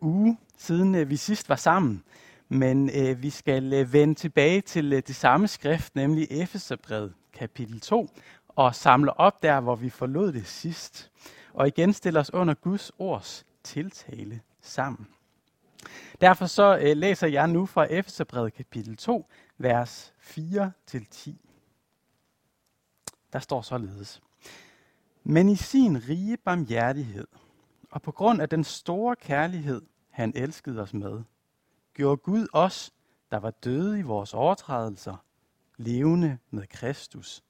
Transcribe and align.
uge 0.00 0.38
siden 0.56 0.94
øh, 0.94 1.10
vi 1.10 1.16
sidst 1.16 1.48
var 1.48 1.56
sammen, 1.56 2.02
men 2.48 2.90
øh, 2.90 3.22
vi 3.22 3.30
skal 3.30 3.72
øh, 3.72 3.92
vende 3.92 4.14
tilbage 4.14 4.60
til 4.60 4.92
øh, 4.92 5.02
det 5.06 5.16
samme 5.16 5.48
skrift, 5.48 5.94
nemlig 5.94 6.26
Efeserbrevet 6.30 7.14
kapitel 7.32 7.80
2, 7.80 8.10
og 8.48 8.74
samle 8.74 9.20
op 9.20 9.42
der, 9.42 9.60
hvor 9.60 9.76
vi 9.76 9.90
forlod 9.90 10.32
det 10.32 10.46
sidst, 10.46 11.10
og 11.52 11.68
igen 11.68 11.92
stille 11.92 12.20
os 12.20 12.34
under 12.34 12.54
Guds 12.54 12.92
ords 12.98 13.46
tiltale 13.64 14.40
sammen. 14.60 15.06
Derfor 16.20 16.46
så 16.46 16.78
øh, 16.78 16.96
læser 16.96 17.26
jeg 17.26 17.48
nu 17.48 17.66
fra 17.66 17.84
Efeserbrevet 17.84 18.54
kapitel 18.54 18.96
2, 18.96 19.28
vers 19.58 20.14
4-10. 20.20 21.30
Der 23.32 23.38
står 23.38 23.62
således. 23.62 24.22
Men 25.24 25.48
i 25.48 25.56
sin 25.56 26.08
rige 26.08 26.36
barmhjertighed, 26.36 27.26
og 27.90 28.02
på 28.02 28.12
grund 28.12 28.42
af 28.42 28.48
den 28.48 28.64
store 28.64 29.16
kærlighed, 29.16 29.82
han 30.10 30.32
elskede 30.34 30.82
os 30.82 30.94
med, 30.94 31.22
gjorde 31.94 32.16
Gud 32.16 32.46
os, 32.52 32.92
der 33.30 33.36
var 33.36 33.50
døde 33.50 33.98
i 33.98 34.02
vores 34.02 34.34
overtrædelser, 34.34 35.16
levende 35.76 36.38
med 36.50 36.66
Kristus. 36.66 37.42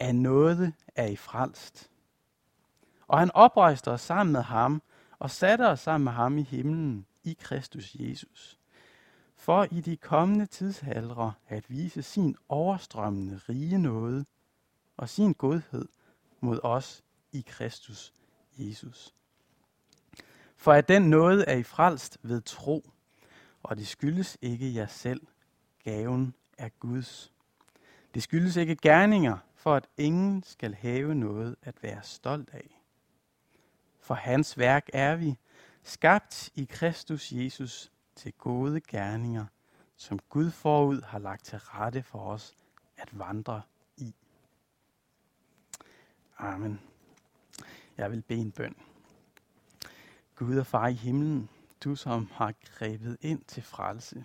Af 0.00 0.14
noget 0.14 0.72
er 0.94 1.06
I 1.06 1.16
frelst. 1.16 1.90
Og 3.06 3.18
han 3.18 3.30
oprejste 3.34 3.90
os 3.90 4.00
sammen 4.00 4.32
med 4.32 4.42
ham, 4.42 4.82
og 5.18 5.30
satte 5.30 5.68
os 5.68 5.80
sammen 5.80 6.04
med 6.04 6.12
ham 6.12 6.38
i 6.38 6.42
himlen 6.42 7.06
i 7.24 7.36
Kristus 7.40 7.94
Jesus. 7.94 8.58
For 9.36 9.66
i 9.70 9.80
de 9.80 9.96
kommende 9.96 10.46
tidshalre 10.46 11.32
at 11.48 11.70
vise 11.70 12.02
sin 12.02 12.36
overstrømmende 12.48 13.40
rige 13.48 13.78
nåde 13.78 14.24
og 14.96 15.08
sin 15.08 15.32
godhed 15.32 15.88
mod 16.40 16.60
os 16.62 17.04
i 17.32 17.44
Kristus 17.46 18.12
Jesus. 18.58 19.14
For 20.60 20.72
at 20.72 20.88
den 20.88 21.02
nåde 21.02 21.44
er 21.44 21.56
I 21.56 21.62
frelst 21.62 22.18
ved 22.22 22.40
tro, 22.40 22.90
og 23.62 23.76
det 23.76 23.86
skyldes 23.86 24.38
ikke 24.42 24.74
jer 24.74 24.86
selv. 24.86 25.26
Gaven 25.84 26.34
er 26.58 26.68
Guds. 26.68 27.32
Det 28.14 28.22
skyldes 28.22 28.56
ikke 28.56 28.76
gerninger, 28.76 29.38
for 29.54 29.74
at 29.74 29.86
ingen 29.96 30.42
skal 30.42 30.74
have 30.74 31.14
noget 31.14 31.56
at 31.62 31.82
være 31.82 32.02
stolt 32.02 32.50
af. 32.52 32.80
For 34.00 34.14
hans 34.14 34.58
værk 34.58 34.88
er 34.92 35.16
vi, 35.16 35.38
skabt 35.82 36.50
i 36.54 36.64
Kristus 36.64 37.32
Jesus 37.32 37.92
til 38.16 38.32
gode 38.32 38.80
gerninger, 38.80 39.46
som 39.96 40.18
Gud 40.18 40.50
forud 40.50 41.02
har 41.02 41.18
lagt 41.18 41.44
til 41.44 41.58
rette 41.58 42.02
for 42.02 42.18
os 42.18 42.56
at 42.96 43.18
vandre 43.18 43.62
i. 43.96 44.14
Amen. 46.38 46.80
Jeg 47.96 48.10
vil 48.10 48.22
bede 48.22 48.40
en 48.40 48.52
bøn. 48.52 48.76
Gud 50.40 50.58
og 50.58 50.66
far 50.66 50.88
i 50.88 50.92
himlen, 50.92 51.50
du 51.84 51.96
som 51.96 52.30
har 52.32 52.54
grebet 52.64 53.16
ind 53.20 53.44
til 53.44 53.62
frelse. 53.62 54.24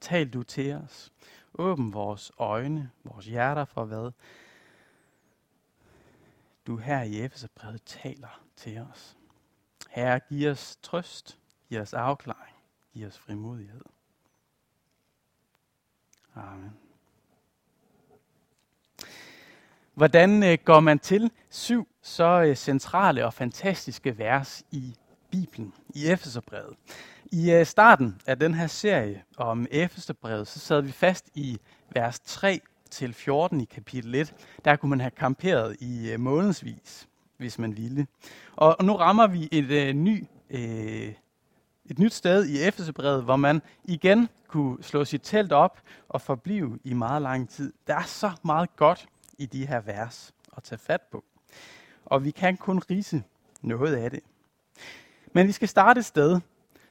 Tal 0.00 0.30
du 0.30 0.42
til 0.42 0.74
os. 0.74 1.12
Åbn 1.54 1.92
vores 1.92 2.32
øjne, 2.38 2.90
vores 3.04 3.26
hjerter 3.26 3.64
for 3.64 3.84
hvad 3.84 4.12
du 6.66 6.76
her 6.76 7.02
i 7.02 7.20
Efeserbrevet 7.20 7.82
taler 7.82 8.42
til 8.56 8.78
os. 8.78 9.16
Herre, 9.90 10.20
giv 10.20 10.50
os 10.50 10.78
trøst, 10.82 11.38
giv 11.68 11.80
os 11.80 11.94
afklaring, 11.94 12.56
giv 12.92 13.06
os 13.06 13.18
frimodighed. 13.18 13.84
Amen. 16.34 16.81
Hvordan 19.94 20.42
øh, 20.42 20.58
går 20.64 20.80
man 20.80 20.98
til 20.98 21.30
syv 21.50 21.88
så 22.02 22.42
øh, 22.42 22.56
centrale 22.56 23.26
og 23.26 23.34
fantastiske 23.34 24.18
vers 24.18 24.62
i 24.70 24.94
Bibelen, 25.30 25.72
i 25.94 26.06
Efeserbrevet? 26.06 26.76
I 27.32 27.52
øh, 27.52 27.66
starten 27.66 28.20
af 28.26 28.38
den 28.38 28.54
her 28.54 28.66
serie 28.66 29.22
om 29.36 29.66
Efeserbrevet, 29.70 30.48
så 30.48 30.58
sad 30.58 30.82
vi 30.82 30.92
fast 30.92 31.30
i 31.34 31.58
vers 31.94 32.20
3 32.20 32.60
til 32.90 33.14
14 33.14 33.60
i 33.60 33.64
kapitel 33.64 34.14
1. 34.14 34.34
Der 34.64 34.76
kunne 34.76 34.90
man 34.90 35.00
have 35.00 35.10
kamperet 35.10 35.76
i 35.80 36.16
månedsvis, 36.18 37.08
hvis 37.36 37.58
man 37.58 37.76
ville. 37.76 38.06
Og, 38.56 38.76
nu 38.84 38.96
rammer 38.96 39.26
vi 39.26 39.48
et, 39.52 39.70
øh, 39.70 39.92
ny, 39.92 40.24
øh, 40.50 41.12
et 41.90 41.98
nyt 41.98 42.14
sted 42.14 42.46
i 42.46 42.62
Efeserbrevet, 42.62 43.24
hvor 43.24 43.36
man 43.36 43.62
igen 43.84 44.28
kunne 44.48 44.82
slå 44.82 45.04
sit 45.04 45.20
telt 45.24 45.52
op 45.52 45.80
og 46.08 46.20
forblive 46.20 46.78
i 46.84 46.92
meget 46.94 47.22
lang 47.22 47.48
tid. 47.48 47.72
Der 47.86 47.94
er 47.94 48.02
så 48.02 48.30
meget 48.42 48.76
godt 48.76 49.08
i 49.42 49.46
de 49.46 49.66
her 49.66 49.80
vers 49.80 50.34
at 50.56 50.62
tage 50.62 50.78
fat 50.78 51.00
på. 51.02 51.24
Og 52.04 52.24
vi 52.24 52.30
kan 52.30 52.56
kun 52.56 52.82
rise 52.90 53.22
noget 53.62 53.96
af 53.96 54.10
det. 54.10 54.20
Men 55.32 55.46
vi 55.46 55.52
skal 55.52 55.68
starte 55.68 55.98
et 55.98 56.04
sted. 56.04 56.40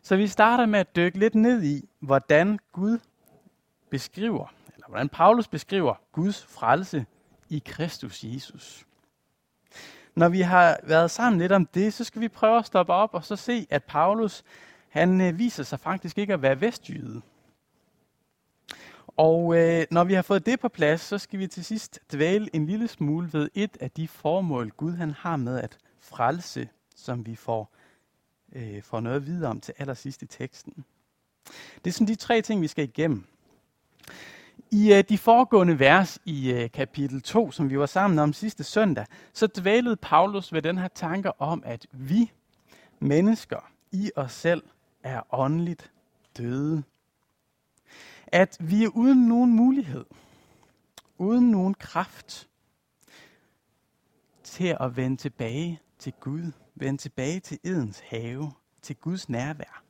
Så 0.02 0.16
vi 0.16 0.28
starter 0.28 0.66
med 0.66 0.80
at 0.80 0.96
dykke 0.96 1.20
lidt 1.20 1.36
ned 1.36 1.64
i, 1.64 1.90
hvordan 2.00 2.60
Gud 2.72 3.00
beskriver, 3.90 4.54
eller 4.74 4.88
hvordan 4.88 5.10
Paulus 5.10 5.48
beskriver 5.48 5.96
Guds 6.12 6.46
frelse 6.46 7.06
i 7.50 7.62
Kristus 7.66 8.24
Jesus. 8.24 8.86
Når 10.16 10.30
vi 10.30 10.42
har 10.42 10.80
været 10.84 11.12
sammen 11.12 11.40
lidt 11.40 11.52
om 11.52 11.66
det, 11.66 11.94
så 11.94 12.04
skal 12.04 12.22
vi 12.22 12.28
prøve 12.28 12.58
at 12.58 12.66
stoppe 12.66 12.94
op 12.94 13.14
og 13.14 13.26
så 13.26 13.36
se, 13.36 13.68
at 13.70 13.84
Paulus 13.84 14.44
han 14.90 15.22
øh, 15.22 15.40
viser 15.40 15.64
sig 15.64 15.80
faktisk 15.80 16.18
ikke 16.18 16.34
at 16.34 16.42
være 16.42 16.62
vestjyde. 16.62 17.22
Og 19.18 19.58
øh, 19.58 19.86
når 19.92 20.04
vi 20.04 20.14
har 20.14 20.22
fået 20.22 20.46
det 20.46 20.60
på 20.60 20.70
plads, 20.70 21.02
så 21.02 21.18
skal 21.18 21.40
vi 21.40 21.48
til 21.48 21.66
sidst 21.66 22.00
dvæle 22.14 22.56
en 22.56 22.66
lille 22.66 22.88
smule 22.88 23.30
ved 23.34 23.50
et 23.54 23.78
af 23.80 23.92
de 23.92 24.08
formål, 24.08 24.70
Gud 24.70 24.92
han 24.92 25.12
har 25.12 25.38
med 25.38 25.60
at 25.60 25.78
frelse, 26.00 26.70
som 26.96 27.26
vi 27.26 27.36
får, 27.36 27.74
øh, 28.54 28.84
får 28.84 29.00
noget 29.00 29.26
videre 29.26 29.50
om 29.52 29.62
til 29.62 29.74
allersidst 29.78 30.22
i 30.22 30.26
teksten. 30.26 30.86
Det 31.86 31.92
er 31.92 31.92
sådan 31.92 32.08
de 32.08 32.16
tre 32.16 32.42
ting, 32.42 32.62
vi 32.62 32.68
skal 32.68 32.84
igennem. 32.84 33.26
I 34.72 34.94
øh, 34.94 35.04
de 35.10 35.18
foregående 35.18 35.80
vers 35.80 36.20
i 36.26 36.52
øh, 36.52 36.72
kapitel 36.72 37.22
2, 37.22 37.52
som 37.52 37.70
vi 37.70 37.80
var 37.80 37.86
sammen 37.86 38.20
om 38.20 38.34
sidste 38.34 38.64
søndag, 38.64 39.06
så 39.34 39.48
dvælede 39.48 39.96
Paulus 39.96 40.54
ved 40.54 40.62
den 40.62 40.78
her 40.78 40.88
tanke 40.88 41.42
om, 41.42 41.64
at 41.66 41.88
vi 41.92 42.32
mennesker 43.00 43.72
i 43.92 44.12
os 44.16 44.32
selv 44.32 44.64
er 45.04 45.22
åndeligt 45.32 45.92
døde 46.38 46.84
at 48.32 48.58
vi 48.60 48.84
er 48.84 48.90
uden 48.90 49.28
nogen 49.28 49.54
mulighed, 49.54 50.06
uden 51.18 51.52
nogen 51.52 51.74
kraft 51.74 52.50
til 54.44 54.78
at 54.80 54.96
vende 54.96 55.18
tilbage 55.18 55.82
til 56.00 56.14
Gud, 56.20 56.52
vende 56.76 57.02
tilbage 57.02 57.40
til 57.40 57.60
Edens 57.64 58.00
have, 58.00 58.52
til 58.82 58.96
Guds 58.96 59.30
nærvær. 59.30 59.84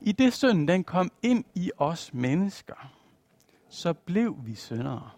I 0.00 0.12
det 0.12 0.32
synd, 0.32 0.68
den 0.68 0.84
kom 0.84 1.10
ind 1.22 1.44
i 1.54 1.70
os 1.76 2.14
mennesker, 2.14 2.92
så 3.68 3.92
blev 3.92 4.36
vi 4.44 4.54
syndere. 4.54 5.10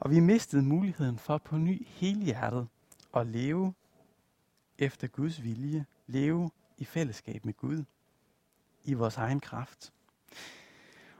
Og 0.00 0.10
vi 0.10 0.20
mistede 0.20 0.62
muligheden 0.62 1.18
for 1.18 1.38
på 1.38 1.56
ny 1.56 1.86
hele 1.86 2.24
hjertet 2.24 2.68
at 3.16 3.26
leve 3.26 3.74
efter 4.78 5.06
Guds 5.06 5.42
vilje, 5.42 5.86
leve 6.06 6.50
i 6.78 6.84
fællesskab 6.84 7.44
med 7.44 7.54
Gud, 7.54 7.84
i 8.84 8.94
vores 8.94 9.16
egen 9.16 9.40
kraft. 9.40 9.92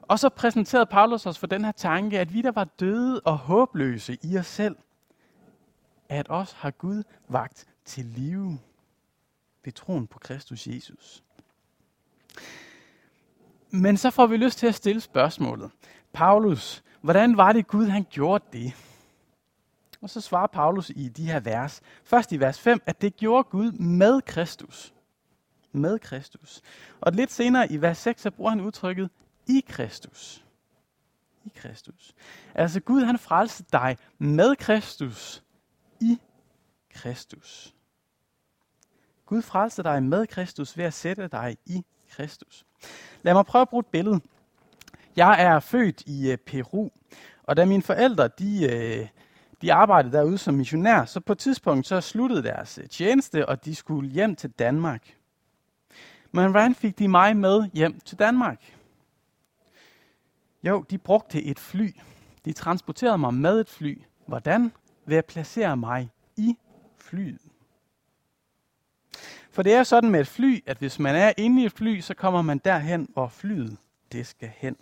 Og 0.09 0.19
så 0.19 0.29
præsenterede 0.29 0.87
Paulus 0.87 1.27
os 1.27 1.39
for 1.39 1.47
den 1.47 1.65
her 1.65 1.73
tanke, 1.73 2.19
at 2.19 2.35
vi 2.35 2.43
der 2.43 2.51
var 2.51 2.65
døde 2.65 3.21
og 3.21 3.39
håbløse 3.39 4.19
i 4.23 4.39
os 4.39 4.47
selv, 4.47 4.77
at 6.09 6.27
os 6.29 6.53
har 6.53 6.71
Gud 6.71 7.03
vagt 7.29 7.67
til 7.85 8.05
live 8.05 8.59
ved 9.65 9.73
troen 9.73 10.07
på 10.07 10.19
Kristus 10.19 10.67
Jesus. 10.67 11.25
Men 13.71 13.97
så 13.97 14.11
får 14.11 14.27
vi 14.27 14.37
lyst 14.37 14.59
til 14.59 14.67
at 14.67 14.75
stille 14.75 15.01
spørgsmålet. 15.01 15.71
Paulus, 16.13 16.85
hvordan 17.01 17.37
var 17.37 17.53
det 17.53 17.67
Gud, 17.67 17.87
han 17.87 18.07
gjorde 18.11 18.45
det? 18.53 18.73
Og 20.01 20.11
så 20.11 20.21
svarer 20.21 20.47
Paulus 20.47 20.91
i 20.91 21.09
de 21.09 21.27
her 21.27 21.41
vers. 21.41 21.81
Først 22.05 22.33
i 22.33 22.41
vers 22.41 22.61
5, 22.61 22.81
at 22.87 23.03
det 23.03 23.17
gjorde 23.17 23.45
Gud 23.45 23.73
med 23.73 24.21
Kristus. 24.21 24.95
Med 25.73 25.99
Kristus. 25.99 26.63
Og 27.01 27.13
lidt 27.13 27.33
senere 27.33 27.73
i 27.73 27.81
vers 27.81 27.99
6, 27.99 28.23
så 28.23 28.31
bruger 28.31 28.51
han 28.51 28.61
udtrykket 28.61 29.11
i 29.49 29.65
Kristus. 29.69 30.45
I 31.45 31.53
Kristus. 31.57 32.15
Altså 32.55 32.81
Gud 32.81 33.05
han 33.05 33.19
frelste 33.19 33.65
dig 33.73 33.97
med 34.19 34.57
Kristus. 34.57 35.43
I 36.01 36.19
Kristus. 36.95 37.75
Gud 39.27 39.43
frelste 39.43 39.83
dig 39.83 40.03
med 40.03 40.27
Kristus 40.27 40.77
ved 40.79 40.85
at 40.85 40.95
sætte 40.95 41.29
dig 41.29 41.57
i 41.67 41.85
Kristus. 42.11 42.65
Lad 43.23 43.35
mig 43.35 43.47
prøve 43.47 43.63
at 43.63 43.69
bruge 43.69 43.81
et 43.81 43.87
billede. 43.87 44.21
Jeg 45.17 45.43
er 45.43 45.61
født 45.61 46.03
i 46.07 46.31
øh, 46.31 46.39
Peru, 46.39 46.89
og 47.43 47.57
da 47.57 47.65
mine 47.65 47.83
forældre 47.83 48.29
de, 48.29 48.69
øh, 48.73 49.09
de 49.63 49.73
arbejdede 49.73 50.17
derude 50.17 50.39
som 50.39 50.55
missionær, 50.55 51.05
så 51.05 51.21
på 51.21 51.33
et 51.33 51.39
tidspunkt 51.39 51.87
så 51.87 52.01
sluttede 52.01 52.43
deres 52.43 52.79
øh, 52.79 52.89
tjeneste, 52.89 53.49
og 53.49 53.65
de 53.65 53.75
skulle 53.75 54.11
hjem 54.11 54.37
til 54.37 54.51
Danmark. 54.51 55.15
Men 56.33 56.51
hvordan 56.51 56.75
fik 56.75 56.99
de 56.99 57.09
mig 57.09 57.37
med 57.37 57.71
hjem 57.73 58.01
til 58.01 58.19
Danmark? 58.19 58.78
Jo, 60.63 60.85
de 60.91 60.99
brugte 60.99 61.43
et 61.43 61.59
fly. 61.59 61.97
De 62.45 62.53
transporterede 62.53 63.19
mig 63.19 63.35
med 63.35 63.61
et 63.61 63.69
fly. 63.69 64.03
Hvordan? 64.27 64.73
Ved 65.07 65.17
at 65.17 65.25
placere 65.27 65.77
mig 65.77 66.11
i 66.37 66.57
flyet. 66.97 67.41
For 69.51 69.63
det 69.63 69.75
er 69.75 69.83
sådan 69.83 70.11
med 70.11 70.21
et 70.21 70.29
fly, 70.29 70.63
at 70.67 70.79
hvis 70.79 70.99
man 70.99 71.17
er 71.17 71.33
inde 71.37 71.63
i 71.63 71.67
et 71.67 71.73
fly, 71.73 72.01
så 72.01 72.15
kommer 72.15 72.43
man 72.43 72.59
derhen, 72.59 73.09
hvor 73.13 73.29
flyet 73.29 73.77
det 74.13 74.27
skal 74.27 74.49
hen. 74.57 74.77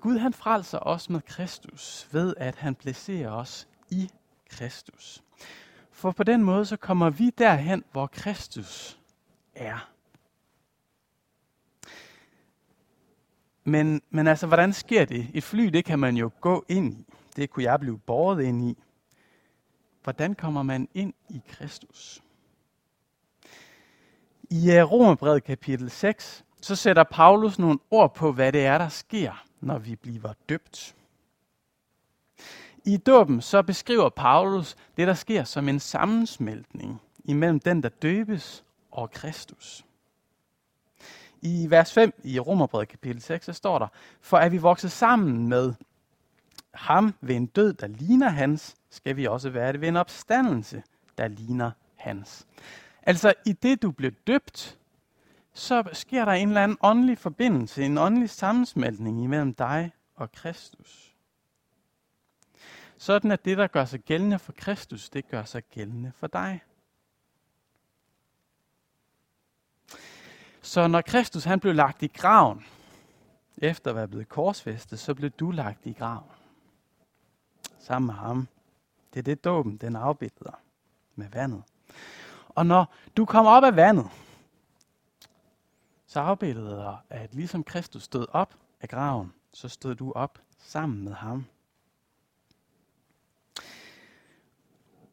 Gud 0.00 0.18
han 0.18 0.32
frelser 0.32 0.78
os 0.78 1.10
med 1.10 1.20
Kristus 1.20 2.08
ved, 2.12 2.34
at 2.36 2.54
han 2.54 2.74
placerer 2.74 3.30
os 3.30 3.68
i 3.90 4.10
Kristus. 4.50 5.22
For 5.90 6.10
på 6.10 6.22
den 6.22 6.42
måde 6.42 6.66
så 6.66 6.76
kommer 6.76 7.10
vi 7.10 7.30
derhen, 7.30 7.84
hvor 7.92 8.06
Kristus 8.06 8.98
er. 9.54 9.90
Men, 13.68 14.02
men 14.10 14.26
altså, 14.26 14.46
hvordan 14.46 14.72
sker 14.72 15.04
det? 15.04 15.30
Et 15.34 15.44
fly, 15.44 15.64
det 15.64 15.84
kan 15.84 15.98
man 15.98 16.16
jo 16.16 16.30
gå 16.40 16.64
ind 16.68 16.94
i. 16.94 17.04
Det 17.36 17.50
kunne 17.50 17.64
jeg 17.64 17.80
blive 17.80 17.98
båret 17.98 18.42
ind 18.42 18.62
i. 18.70 18.76
Hvordan 20.02 20.34
kommer 20.34 20.62
man 20.62 20.88
ind 20.94 21.14
i 21.30 21.40
Kristus? 21.48 22.22
I 24.50 24.80
Romerbrevet 24.82 25.44
kapitel 25.44 25.90
6, 25.90 26.44
så 26.60 26.76
sætter 26.76 27.04
Paulus 27.04 27.58
nogle 27.58 27.78
ord 27.90 28.14
på, 28.14 28.32
hvad 28.32 28.52
det 28.52 28.66
er, 28.66 28.78
der 28.78 28.88
sker, 28.88 29.44
når 29.60 29.78
vi 29.78 29.96
bliver 29.96 30.32
døbt. 30.48 30.96
I 32.84 32.96
dåben 32.96 33.40
så 33.40 33.62
beskriver 33.62 34.08
Paulus 34.08 34.76
det, 34.96 35.06
der 35.06 35.14
sker 35.14 35.44
som 35.44 35.68
en 35.68 35.80
sammensmeltning 35.80 37.00
imellem 37.24 37.60
den, 37.60 37.82
der 37.82 37.88
døbes, 37.88 38.64
og 38.90 39.10
Kristus. 39.10 39.84
I 41.42 41.66
vers 41.70 41.92
5 41.92 42.12
i 42.24 42.38
Romerbrevet 42.38 42.88
kapitel 42.88 43.22
6, 43.22 43.46
så 43.46 43.52
står 43.52 43.78
der, 43.78 43.88
for 44.20 44.38
er 44.38 44.48
vi 44.48 44.58
vokset 44.58 44.92
sammen 44.92 45.48
med 45.48 45.74
ham 46.74 47.14
ved 47.20 47.36
en 47.36 47.46
død, 47.46 47.72
der 47.72 47.86
ligner 47.86 48.28
hans, 48.28 48.76
skal 48.90 49.16
vi 49.16 49.26
også 49.26 49.50
være 49.50 49.72
det 49.72 49.80
ved 49.80 49.88
en 49.88 49.96
opstandelse, 49.96 50.82
der 51.18 51.28
ligner 51.28 51.70
hans. 51.96 52.46
Altså 53.02 53.34
i 53.46 53.52
det, 53.52 53.82
du 53.82 53.90
blev 53.90 54.12
døbt, 54.26 54.78
så 55.52 55.82
sker 55.92 56.24
der 56.24 56.32
en 56.32 56.48
eller 56.48 56.62
anden 56.62 56.78
åndelig 56.80 57.18
forbindelse, 57.18 57.84
en 57.84 57.98
åndelig 57.98 58.30
sammensmeltning 58.30 59.24
imellem 59.24 59.54
dig 59.54 59.92
og 60.14 60.32
Kristus. 60.32 61.14
Sådan 62.98 63.32
at 63.32 63.44
det, 63.44 63.58
der 63.58 63.66
gør 63.66 63.84
sig 63.84 64.00
gældende 64.00 64.38
for 64.38 64.52
Kristus, 64.52 65.10
det 65.10 65.28
gør 65.28 65.44
sig 65.44 65.62
gældende 65.62 66.12
for 66.14 66.26
dig. 66.26 66.60
Så 70.62 70.88
når 70.88 71.00
Kristus 71.00 71.44
han 71.44 71.60
blev 71.60 71.74
lagt 71.74 72.02
i 72.02 72.06
graven, 72.06 72.64
efter 73.58 73.90
at 73.90 73.96
være 73.96 74.08
blevet 74.08 74.28
korsfæstet, 74.28 74.98
så 74.98 75.14
blev 75.14 75.30
du 75.30 75.50
lagt 75.50 75.86
i 75.86 75.92
graven. 75.92 76.30
Sammen 77.78 78.06
med 78.06 78.14
ham. 78.14 78.48
Det 79.14 79.18
er 79.18 79.22
det 79.22 79.44
dåben, 79.44 79.76
den 79.76 79.96
afbilder 79.96 80.60
med 81.14 81.28
vandet. 81.28 81.62
Og 82.48 82.66
når 82.66 82.94
du 83.16 83.24
kommer 83.24 83.50
op 83.50 83.64
af 83.64 83.76
vandet, 83.76 84.06
så 86.06 86.20
afbilleder 86.20 86.96
at 87.10 87.34
ligesom 87.34 87.64
Kristus 87.64 88.02
stod 88.02 88.26
op 88.32 88.54
af 88.80 88.88
graven, 88.88 89.32
så 89.52 89.68
stod 89.68 89.94
du 89.94 90.12
op 90.12 90.38
sammen 90.58 91.04
med 91.04 91.12
ham. 91.12 91.46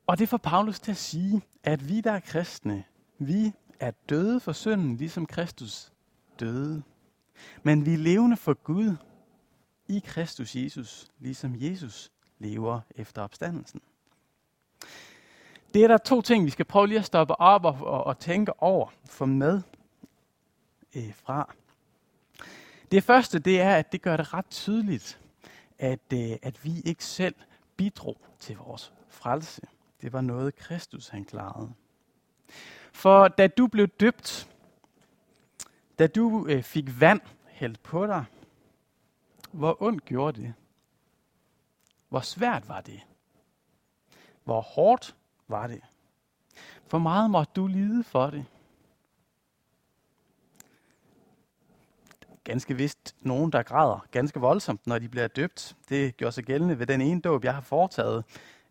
Og 0.08 0.20
det 0.20 0.30
får 0.30 0.38
Paulus 0.38 0.80
til 0.80 0.92
at 0.92 0.98
sige, 0.98 1.42
at 1.64 1.90
vi, 1.90 2.02
der 2.02 2.12
er 2.12 2.20
kristne, 2.20 2.84
vi 3.18 3.54
er 3.80 3.92
døde 4.10 4.40
for 4.40 4.52
synden, 4.52 4.98
ligesom 4.98 5.26
Kristus 5.26 5.92
døde. 6.40 6.84
Men 7.64 7.86
vi 7.86 7.94
er 7.94 7.98
levende 7.98 8.38
for 8.38 8.54
Gud 8.54 8.96
i 9.88 10.02
Kristus 10.06 10.56
Jesus, 10.56 11.08
ligesom 11.20 11.56
Jesus 11.58 12.12
lever 12.40 12.80
efter 12.96 13.22
opstandelsen. 13.22 13.82
Det 15.74 15.84
er 15.84 15.88
der 15.88 15.98
to 15.98 16.22
ting, 16.22 16.46
vi 16.46 16.50
skal 16.50 16.66
prøve 16.66 16.88
lige 16.88 17.00
at 17.00 17.06
stoppe 17.06 17.40
op 17.40 17.66
og, 17.66 17.78
og, 17.82 18.04
og 18.04 18.20
tænke 18.20 18.64
over, 18.64 18.90
få 19.06 19.26
med 19.26 19.62
øh, 20.96 21.14
fra. 21.14 21.54
Det 22.92 23.04
første, 23.04 23.40
det 23.40 23.62
er, 23.62 23.76
at 23.76 23.92
det 23.92 24.02
gør 24.02 24.18
det 24.18 24.34
ret 24.34 24.50
tydeligt, 24.50 25.20
at, 25.80 26.14
øh, 26.14 26.32
at 26.42 26.66
vi 26.66 26.82
ikke 26.86 27.06
selv 27.06 27.36
bidrog 27.78 28.18
til 28.40 28.58
vores 28.58 28.94
frelse. 29.08 29.62
Det 30.02 30.14
var 30.14 30.22
noget, 30.22 30.56
Kristus 30.56 31.08
han 31.08 31.26
klarede. 31.26 31.74
For 32.96 33.28
da 33.28 33.48
du 33.48 33.68
blev 33.68 33.88
døbt, 33.88 34.50
da 36.00 36.08
du 36.08 36.48
øh, 36.48 36.64
fik 36.64 37.00
vand 37.00 37.22
hældt 37.48 37.84
på 37.84 38.08
dig, 38.08 38.26
hvor 39.52 39.78
ondt 39.84 40.06
gjorde 40.06 40.42
det? 40.42 40.54
Hvor 42.10 42.20
svært 42.20 42.70
var 42.70 42.82
det? 42.82 43.00
Hvor 44.44 44.62
hårdt 44.62 45.16
var 45.48 45.68
det? 45.68 45.82
For 46.88 46.98
meget 46.98 47.32
måtte 47.32 47.52
du 47.56 47.68
lide 47.68 48.04
for 48.04 48.30
det. 48.30 48.46
Ganske 52.44 52.76
vist 52.76 53.16
nogen, 53.22 53.52
der 53.52 53.64
græder 53.64 54.06
ganske 54.12 54.40
voldsomt, 54.40 54.88
når 54.88 55.00
de 55.00 55.10
bliver 55.10 55.28
døbt. 55.28 55.76
Det 55.90 56.18
gjorde 56.18 56.32
sig 56.32 56.44
gældende 56.44 56.80
ved 56.80 56.88
den 56.88 57.02
ene 57.02 57.22
dåb, 57.22 57.44
jeg 57.44 57.54
har 57.54 57.62
foretaget. 57.62 58.26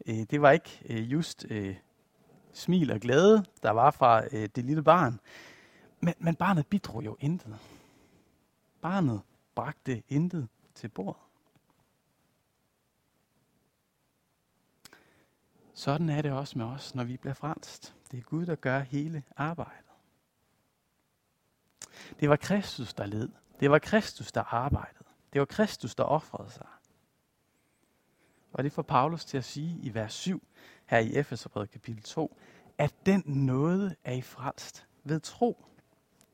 Øh, 0.07 0.17
det 0.31 0.43
var 0.43 0.51
ikke 0.51 0.81
øh, 0.89 1.13
just 1.13 1.47
øh, 1.51 1.77
smil 2.55 2.93
og 2.93 3.01
glæde, 3.01 3.45
der 3.63 3.71
var 3.71 3.91
fra 3.91 4.25
øh, 4.33 4.49
det 4.55 4.65
lille 4.65 4.83
barn. 4.83 5.21
Men, 6.01 6.15
men 6.19 6.35
barnet 6.35 6.67
bidrog 6.67 7.05
jo 7.05 7.17
intet. 7.21 7.59
Barnet 8.81 9.21
bragte 9.55 10.03
intet 10.09 10.49
til 10.75 10.89
bordet. 10.89 11.23
Sådan 15.75 16.09
er 16.09 16.23
det 16.23 16.33
også 16.33 16.59
med 16.59 16.67
os, 16.67 16.95
når 16.95 17.05
vi 17.05 17.17
bliver 17.17 17.35
frelst. 17.35 17.95
Det 18.11 18.19
er 18.19 18.23
Gud, 18.23 18.47
der 18.47 18.55
gør 18.55 18.79
hele 18.79 19.23
arbejdet. 19.37 19.91
Det 22.21 22.29
var 22.31 22.37
Kristus, 22.37 22.95
der 22.95 23.07
led. 23.07 23.29
Det 23.61 23.71
var 23.71 23.79
Kristus, 23.79 24.33
der 24.33 24.55
arbejdede. 24.55 25.05
Det 25.33 25.39
var 25.39 25.45
Kristus, 25.45 25.95
der 25.95 26.05
offrede 26.05 26.51
sig. 26.51 26.67
Og 28.55 28.65
det 28.65 28.73
får 28.73 28.83
Paulus 28.83 29.25
til 29.25 29.39
at 29.39 29.45
sige 29.45 29.79
i 29.83 29.95
vers 29.95 30.13
7 30.13 30.43
her 30.87 30.99
i 30.99 31.15
Efeserbrevet 31.15 31.71
kapitel 31.71 32.03
2, 32.03 32.37
at 32.79 32.95
den 33.07 33.23
nåde 33.27 33.97
er 34.05 34.13
i 34.13 34.21
frelst 34.21 34.87
ved 35.05 35.21
tro. 35.21 35.65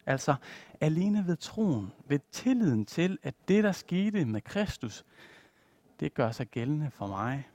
Altså 0.06 0.34
alene 0.81 1.26
ved 1.26 1.37
troen, 1.37 1.93
ved 2.06 2.20
tilliden 2.32 2.87
til, 2.87 3.19
at 3.22 3.34
det, 3.49 3.64
der 3.64 3.72
skete 3.72 4.25
med 4.25 4.40
Kristus, 4.40 5.05
det 6.00 6.14
gør 6.14 6.31
sig 6.31 6.46
gældende 6.46 6.90
for 6.90 7.06
mig. 7.06 7.49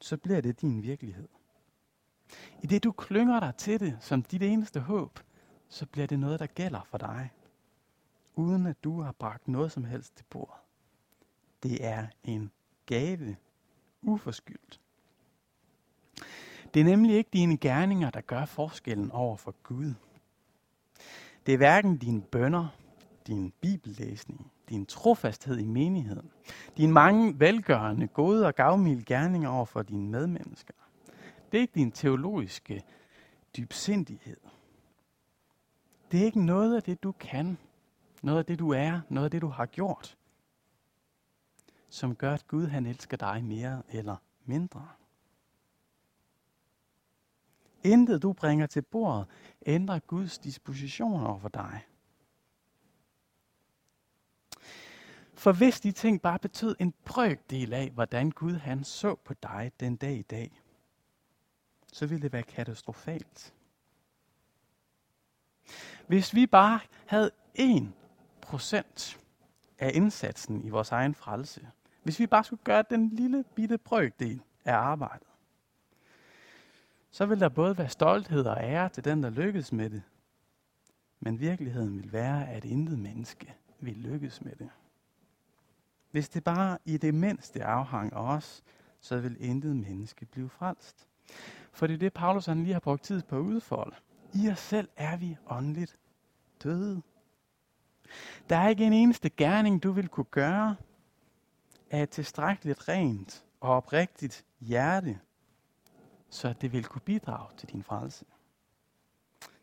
Så 0.00 0.16
bliver 0.16 0.40
det 0.40 0.60
din 0.60 0.82
virkelighed. 0.82 1.28
I 2.62 2.66
det 2.66 2.84
du 2.84 2.92
klynger 2.92 3.40
dig 3.40 3.54
til 3.58 3.80
det 3.80 3.98
som 4.00 4.22
dit 4.22 4.42
eneste 4.42 4.80
håb, 4.80 5.20
så 5.68 5.86
bliver 5.86 6.06
det 6.06 6.18
noget, 6.18 6.40
der 6.40 6.46
gælder 6.46 6.82
for 6.84 6.98
dig. 6.98 7.30
Uden 8.34 8.66
at 8.66 8.84
du 8.84 9.00
har 9.00 9.12
bragt 9.12 9.48
noget 9.48 9.72
som 9.72 9.84
helst 9.84 10.16
til 10.16 10.24
bordet. 10.30 10.60
Det 11.62 11.84
er 11.84 12.06
en 12.24 12.50
gave, 12.86 13.36
uforskyldt. 14.02 14.80
Det 16.74 16.80
er 16.80 16.84
nemlig 16.84 17.16
ikke 17.16 17.30
dine 17.32 17.56
gerninger, 17.56 18.10
der 18.10 18.20
gør 18.20 18.44
forskellen 18.44 19.10
over 19.10 19.36
for 19.36 19.54
Gud. 19.62 19.94
Det 21.46 21.54
er 21.54 21.56
hverken 21.56 21.96
dine 21.96 22.22
bønder, 22.22 22.68
din 23.26 23.52
bibellæsning, 23.60 24.52
din 24.68 24.86
trofasthed 24.86 25.58
i 25.58 25.64
menigheden, 25.64 26.30
dine 26.76 26.92
mange 26.92 27.40
velgørende, 27.40 28.06
gode 28.06 28.46
og 28.46 28.54
gavmilde 28.54 29.04
gerninger 29.04 29.48
over 29.48 29.64
for 29.64 29.82
dine 29.82 30.08
medmennesker. 30.08 30.74
Det 31.52 31.58
er 31.58 31.62
ikke 31.62 31.74
din 31.74 31.90
teologiske 31.90 32.82
dybsindighed. 33.56 34.36
Det 36.12 36.20
er 36.20 36.24
ikke 36.24 36.44
noget 36.44 36.76
af 36.76 36.82
det, 36.82 37.02
du 37.02 37.12
kan, 37.12 37.58
noget 38.22 38.38
af 38.38 38.44
det, 38.44 38.58
du 38.58 38.70
er, 38.70 39.00
noget 39.08 39.24
af 39.24 39.30
det, 39.30 39.42
du 39.42 39.48
har 39.48 39.66
gjort, 39.66 40.15
som 41.96 42.16
gør, 42.16 42.34
at 42.34 42.46
Gud 42.48 42.66
han 42.66 42.86
elsker 42.86 43.16
dig 43.16 43.44
mere 43.44 43.82
eller 43.88 44.16
mindre. 44.44 44.88
Intet 47.82 48.22
du 48.22 48.32
bringer 48.32 48.66
til 48.66 48.82
bordet 48.82 49.26
ændrer 49.66 49.98
Guds 49.98 50.38
disposition 50.38 51.26
over 51.26 51.38
for 51.38 51.48
dig. 51.48 51.86
For 55.34 55.52
hvis 55.52 55.80
de 55.80 55.92
ting 55.92 56.22
bare 56.22 56.38
betød 56.38 56.76
en 56.78 56.94
brøkdel 57.04 57.72
af, 57.72 57.90
hvordan 57.90 58.30
Gud 58.30 58.54
han 58.54 58.84
så 58.84 59.14
på 59.14 59.34
dig 59.34 59.72
den 59.80 59.96
dag 59.96 60.16
i 60.16 60.22
dag, 60.22 60.62
så 61.92 62.06
ville 62.06 62.22
det 62.22 62.32
være 62.32 62.42
katastrofalt. 62.42 63.54
Hvis 66.06 66.34
vi 66.34 66.46
bare 66.46 66.80
havde 67.06 67.30
1% 67.58 69.18
af 69.78 69.90
indsatsen 69.94 70.64
i 70.64 70.68
vores 70.68 70.92
egen 70.92 71.14
frelse, 71.14 71.70
hvis 72.06 72.20
vi 72.20 72.26
bare 72.26 72.44
skulle 72.44 72.62
gøre 72.64 72.84
den 72.90 73.08
lille 73.08 73.44
bitte 73.54 73.78
brøkdel 73.78 74.42
af 74.64 74.74
arbejdet, 74.74 75.28
så 77.10 77.26
vil 77.26 77.40
der 77.40 77.48
både 77.48 77.78
være 77.78 77.88
stolthed 77.88 78.44
og 78.44 78.56
ære 78.60 78.88
til 78.88 79.04
den, 79.04 79.22
der 79.22 79.30
lykkes 79.30 79.72
med 79.72 79.90
det. 79.90 80.02
Men 81.20 81.40
virkeligheden 81.40 81.96
vil 81.96 82.12
være, 82.12 82.48
at 82.48 82.64
intet 82.64 82.98
menneske 82.98 83.54
vil 83.80 83.94
lykkes 83.96 84.42
med 84.44 84.52
det. 84.56 84.70
Hvis 86.10 86.28
det 86.28 86.44
bare 86.44 86.78
i 86.84 86.96
det 86.96 87.14
mindste 87.14 87.64
afhang 87.64 88.12
af 88.12 88.36
os, 88.36 88.62
så 89.00 89.20
vil 89.20 89.36
intet 89.40 89.76
menneske 89.76 90.26
blive 90.26 90.48
frelst. 90.48 91.08
For 91.72 91.86
det 91.86 91.94
er 91.94 91.98
det, 91.98 92.12
Paulus 92.12 92.46
han 92.46 92.62
lige 92.62 92.72
har 92.72 92.80
brugt 92.80 93.02
tid 93.02 93.22
på 93.22 93.36
at 93.36 93.42
udfolde. 93.42 93.96
I 94.34 94.48
os 94.50 94.58
selv 94.58 94.88
er 94.96 95.16
vi 95.16 95.36
åndeligt 95.46 95.98
døde. 96.62 97.02
Der 98.48 98.56
er 98.56 98.68
ikke 98.68 98.84
en 98.84 98.92
eneste 98.92 99.30
gerning, 99.30 99.82
du 99.82 99.92
vil 99.92 100.08
kunne 100.08 100.24
gøre 100.24 100.76
af 101.96 102.02
et 102.02 102.10
tilstrækkeligt 102.10 102.88
rent 102.88 103.44
og 103.60 103.70
oprigtigt 103.70 104.44
hjerte, 104.60 105.20
så 106.30 106.54
det 106.60 106.72
vil 106.72 106.84
kunne 106.84 107.00
bidrage 107.00 107.50
til 107.56 107.68
din 107.68 107.82
frelse. 107.82 108.24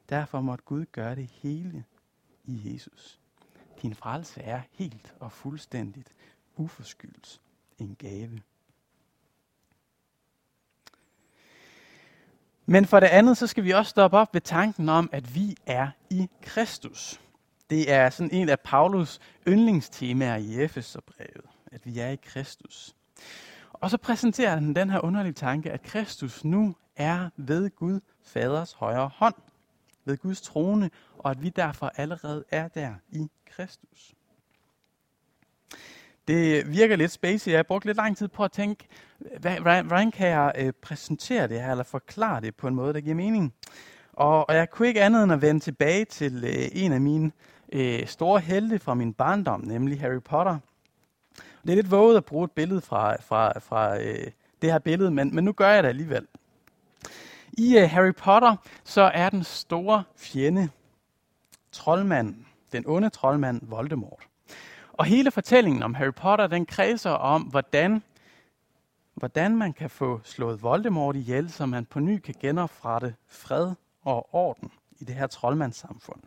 Derfor 0.10 0.42
måtte 0.42 0.64
Gud 0.64 0.86
gøre 0.86 1.16
det 1.16 1.28
hele 1.28 1.86
i 2.44 2.74
Jesus. 2.74 3.20
Din 3.82 3.96
frelse 3.96 4.42
er 4.42 4.62
helt 4.72 5.14
og 5.20 5.32
fuldstændigt 5.32 6.14
uforskyldt 6.56 7.42
en 7.78 7.96
gave. 7.96 8.42
Men 12.66 12.86
for 12.86 13.00
det 13.00 13.08
andet, 13.08 13.38
så 13.38 13.48
skal 13.48 13.64
vi 13.64 13.72
også 13.72 13.90
stoppe 13.90 14.18
op 14.18 14.34
ved 14.34 14.42
tanken 14.42 14.90
om, 14.90 15.10
at 15.12 15.36
vi 15.36 15.56
er 15.66 15.90
i 16.10 16.30
Kristus. 16.42 17.22
Det 17.70 17.92
er 17.92 18.10
sådan 18.10 18.34
en 18.34 18.50
af 18.50 18.60
Paulus 18.60 19.20
yndlingstemaer 19.48 20.36
i 20.36 20.62
Efeserbrevet, 20.62 21.53
at 21.74 21.86
vi 21.86 22.00
er 22.00 22.10
i 22.10 22.16
Kristus. 22.16 22.96
Og 23.74 23.90
så 23.90 23.98
præsenterer 23.98 24.54
han 24.54 24.74
den 24.74 24.90
her 24.90 25.00
underlige 25.00 25.34
tanke, 25.34 25.72
at 25.72 25.84
Kristus 25.84 26.44
nu 26.44 26.76
er 26.96 27.30
ved 27.38 27.70
Gud 27.76 28.00
Faders 28.24 28.74
højre 28.74 29.08
hånd, 29.16 29.36
ved 30.06 30.18
Guds 30.18 30.42
trone, 30.42 30.90
og 31.18 31.32
at 31.32 31.44
vi 31.44 31.50
derfor 31.50 31.92
allerede 31.96 32.44
er 32.52 32.68
der 32.68 32.94
i 33.12 33.28
Kristus. 33.46 34.14
Det 36.28 36.72
virker 36.72 36.96
lidt 36.96 37.12
spacey. 37.12 37.52
Jeg 37.52 37.58
har 37.58 37.64
brugt 37.64 37.86
lidt 37.86 37.98
lang 37.98 38.18
tid 38.18 38.28
på 38.28 38.44
at 38.44 38.52
tænke, 38.52 38.88
hvordan 39.40 40.12
kan 40.12 40.28
jeg 40.28 40.54
øh, 40.58 40.74
præsentere 40.82 41.48
det 41.48 41.62
her, 41.62 41.72
eller 41.72 41.84
forklare 41.84 42.42
det 42.42 42.56
på 42.56 42.68
en 42.68 42.76
måde, 42.76 42.94
der 42.94 43.02
giver 43.02 43.16
mening. 43.16 43.54
Og, 44.14 44.50
og 44.50 44.56
jeg 44.56 44.70
kunne 44.70 44.88
ikke 44.88 45.02
andet 45.02 45.24
end 45.24 45.34
at 45.34 45.42
vende 45.42 45.60
tilbage 45.60 46.06
til 46.06 46.44
øh, 46.44 46.70
en 46.72 46.92
af 46.92 47.02
mine 47.02 47.32
øh, 47.72 48.08
store 48.08 48.40
helte 48.40 48.80
fra 48.80 48.94
min 48.94 49.14
barndom, 49.14 49.62
nemlig 49.62 50.00
Harry 50.00 50.22
Potter. 50.22 50.60
Det 51.64 51.72
er 51.72 51.76
lidt 51.76 51.92
våget 51.92 52.18
at 52.18 52.26
bruge 52.26 52.46
et 52.46 52.52
billede 52.52 52.82
fra, 52.82 53.22
fra, 53.22 53.60
fra 53.60 53.98
øh, 54.02 54.32
det 54.62 54.72
her 54.72 54.80
billede, 54.80 55.12
men, 55.12 55.36
men 55.36 55.44
nu 55.44 55.52
gør 55.52 55.70
jeg 55.70 55.84
det 55.84 55.90
alligevel. 55.90 56.28
I 57.54 57.78
øh, 57.78 57.90
Harry 57.90 58.14
Potter, 58.14 58.56
så 58.84 59.02
er 59.02 59.30
den 59.30 59.44
store 59.44 60.04
fjende, 60.18 60.70
troldmanden, 61.72 62.48
den 62.72 62.84
onde 62.88 63.10
troldmand 63.10 63.62
Voldemort. 63.64 64.28
Og 64.94 65.06
hele 65.06 65.32
fortællingen 65.32 65.84
om 65.84 65.94
Harry 65.94 66.14
Potter, 66.14 66.48
den 66.48 66.66
kredser 66.66 67.12
om, 67.12 67.42
hvordan, 67.42 68.04
hvordan 69.14 69.56
man 69.56 69.74
kan 69.74 69.90
få 69.90 70.22
slået 70.24 70.64
Voldemort 70.64 71.16
ihjel, 71.16 71.52
så 71.52 71.66
man 71.66 71.86
på 71.86 72.00
ny 72.00 72.18
kan 72.20 72.36
genoprette 72.40 73.16
fred 73.28 73.72
og 74.04 74.36
orden 74.36 74.72
i 75.00 75.04
det 75.04 75.16
her 75.16 75.28
troldmandssamfund. 75.28 76.22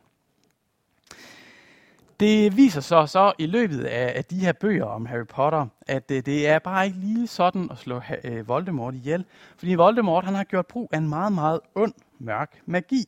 Det 2.21 2.57
viser 2.57 2.81
sig 2.81 3.09
så 3.09 3.33
i 3.39 3.47
løbet 3.47 3.85
af, 3.85 4.13
af 4.17 4.25
de 4.25 4.39
her 4.39 4.53
bøger 4.53 4.85
om 4.85 5.07
Harry 5.07 5.27
Potter, 5.27 5.67
at 5.87 6.09
det, 6.09 6.27
det 6.27 6.49
er 6.49 6.59
bare 6.59 6.87
ikke 6.87 6.99
lige 6.99 7.27
sådan 7.27 7.69
at 7.71 7.79
slå 7.79 8.01
øh, 8.25 8.49
Voldemort 8.49 8.95
ihjel. 8.95 9.25
Fordi 9.57 9.75
Voldemort 9.75 10.25
han 10.25 10.35
har 10.35 10.45
gjort 10.45 10.67
brug 10.67 10.91
af 10.93 10.99
en 10.99 11.09
meget, 11.09 11.33
meget 11.33 11.61
ond, 11.75 11.93
mørk 12.19 12.63
magi. 12.67 13.05